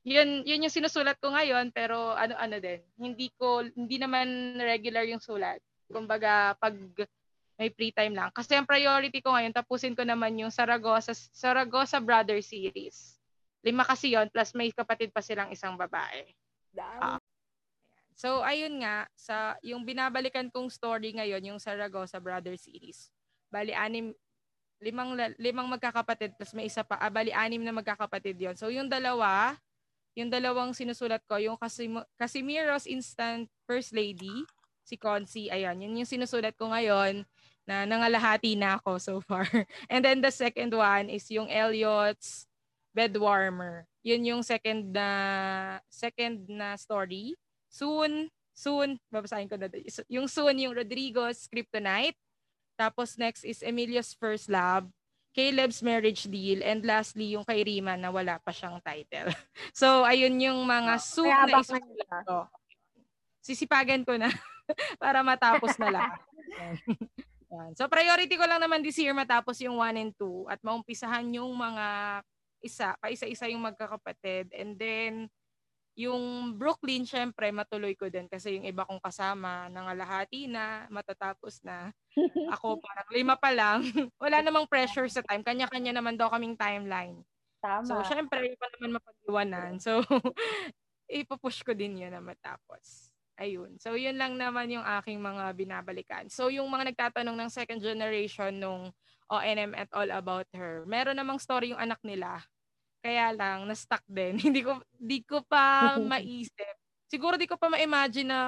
[0.07, 2.81] Yun, yun yung sinusulat ko ngayon, pero ano-ano din.
[2.97, 5.61] Hindi ko, hindi naman regular yung sulat.
[5.91, 6.73] Kumbaga, pag
[7.61, 8.33] may free time lang.
[8.33, 13.21] Kasi ang priority ko ngayon, tapusin ko naman yung Saragossa, Saragossa Brother series.
[13.61, 16.25] Lima kasi yon plus may kapatid pa silang isang babae.
[16.73, 17.21] Uh,
[18.17, 23.13] so, ayun nga, sa yung binabalikan kong story ngayon, yung Saragossa Brother series.
[23.53, 24.17] Bali, anim,
[24.81, 28.57] limang limang magkakapatid plus may isa pa, ah, bali anim na magkakapatid 'yon.
[28.57, 29.55] So yung dalawa,
[30.17, 34.45] yung dalawang sinusulat ko, yung Casim- Casimiro's Instant First Lady,
[34.83, 37.23] si Concy, ayan, yun yung sinusulat ko ngayon
[37.69, 39.47] na nangalahati na ako so far.
[39.93, 42.51] And then the second one is yung Elliot's
[42.91, 43.87] Bed Warmer.
[44.03, 45.09] Yun yung second na
[45.87, 47.39] second na story.
[47.71, 49.71] Soon, soon, babasahin ko na.
[50.11, 52.19] Yung soon, yung Rodrigo's Kryptonite.
[52.81, 54.89] Tapos next is Emilio's First Love,
[55.37, 59.29] Caleb's Marriage Deal, and lastly yung kay Rima na wala pa siyang title.
[59.77, 62.49] so ayun yung mga soup na isusulat ko.
[63.45, 64.33] Sisipagan ko na
[65.03, 65.93] para matapos na.
[67.53, 67.77] Yan.
[67.77, 71.53] So priority ko lang naman this year matapos yung 1 and 2 at maumpisahan yung
[71.53, 71.87] mga
[72.65, 75.29] isa, pa isa-isa yung magkakapatid and then
[76.01, 81.93] yung Brooklyn, syempre, matuloy ko din kasi yung iba kong kasama, nangalahati na, matatapos na.
[82.57, 83.85] Ako parang lima pa lang.
[84.25, 85.45] Wala namang pressure sa time.
[85.45, 87.21] Kanya-kanya naman daw kaming timeline.
[87.61, 87.85] Tama.
[87.85, 89.73] So, syempre, iba naman mapag-iwanan.
[89.77, 90.01] So,
[91.21, 93.13] ipupush ko din yun na matapos.
[93.37, 93.77] Ayun.
[93.77, 96.25] So, yun lang naman yung aking mga binabalikan.
[96.33, 98.89] So, yung mga nagtatanong ng second generation nung
[99.29, 102.41] ONM at All About Her, meron namang story yung anak nila
[103.01, 104.37] kaya lang, na-stuck din.
[104.47, 106.77] hindi ko, di ko pa maisip.
[107.11, 108.41] Siguro di ko pa ma-imagine na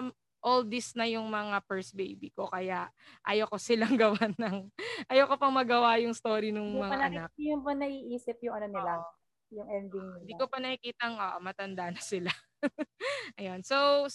[0.42, 2.50] all this na yung mga first baby ko.
[2.50, 2.90] Kaya
[3.24, 4.68] ayoko silang gawa ng,
[5.08, 7.28] ayoko pang magawa yung story ng mga pa anak.
[7.34, 8.92] Hindi pa naiisip yung ano nila.
[9.00, 9.10] Oh.
[9.52, 10.24] Yung ending nila.
[10.24, 12.32] Hindi ko pa nakikita nga, uh, matanda na sila.
[13.36, 13.60] Ayun.
[13.66, 14.06] So,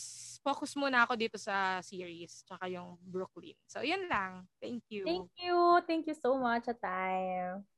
[0.42, 3.54] focus muna ako dito sa series, tsaka yung Brooklyn.
[3.70, 4.50] So, yun lang.
[4.58, 5.06] Thank you.
[5.06, 5.58] Thank you.
[5.86, 7.77] Thank you so much, time.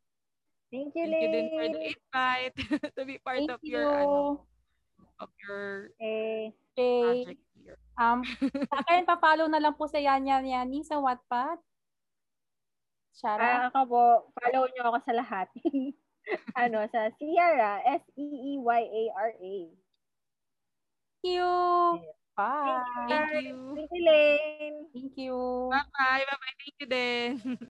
[0.70, 2.56] Thank you, Thank you din for the invite
[2.96, 3.74] to be part Thank of you.
[3.74, 4.46] your ano,
[5.18, 7.78] of your eh, project here.
[7.98, 8.22] Um,
[8.70, 11.58] sa akin, pa-follow na lang po sa Yan Yan Yani sa Wattpad.
[13.18, 13.68] Shara?
[13.68, 14.04] Uh, ako po,
[14.38, 15.48] follow nyo ako sa lahat.
[16.62, 19.56] ano, sa Sierra, S-E-E-Y-A-R-A.
[21.20, 21.52] Thank you.
[22.38, 22.86] Bye.
[23.10, 23.58] Thank you.
[23.76, 24.78] Thank you, Lane.
[24.96, 25.36] Thank you.
[25.68, 26.24] Bye-bye.
[26.24, 26.56] Bye-bye.
[26.62, 27.58] Thank you din.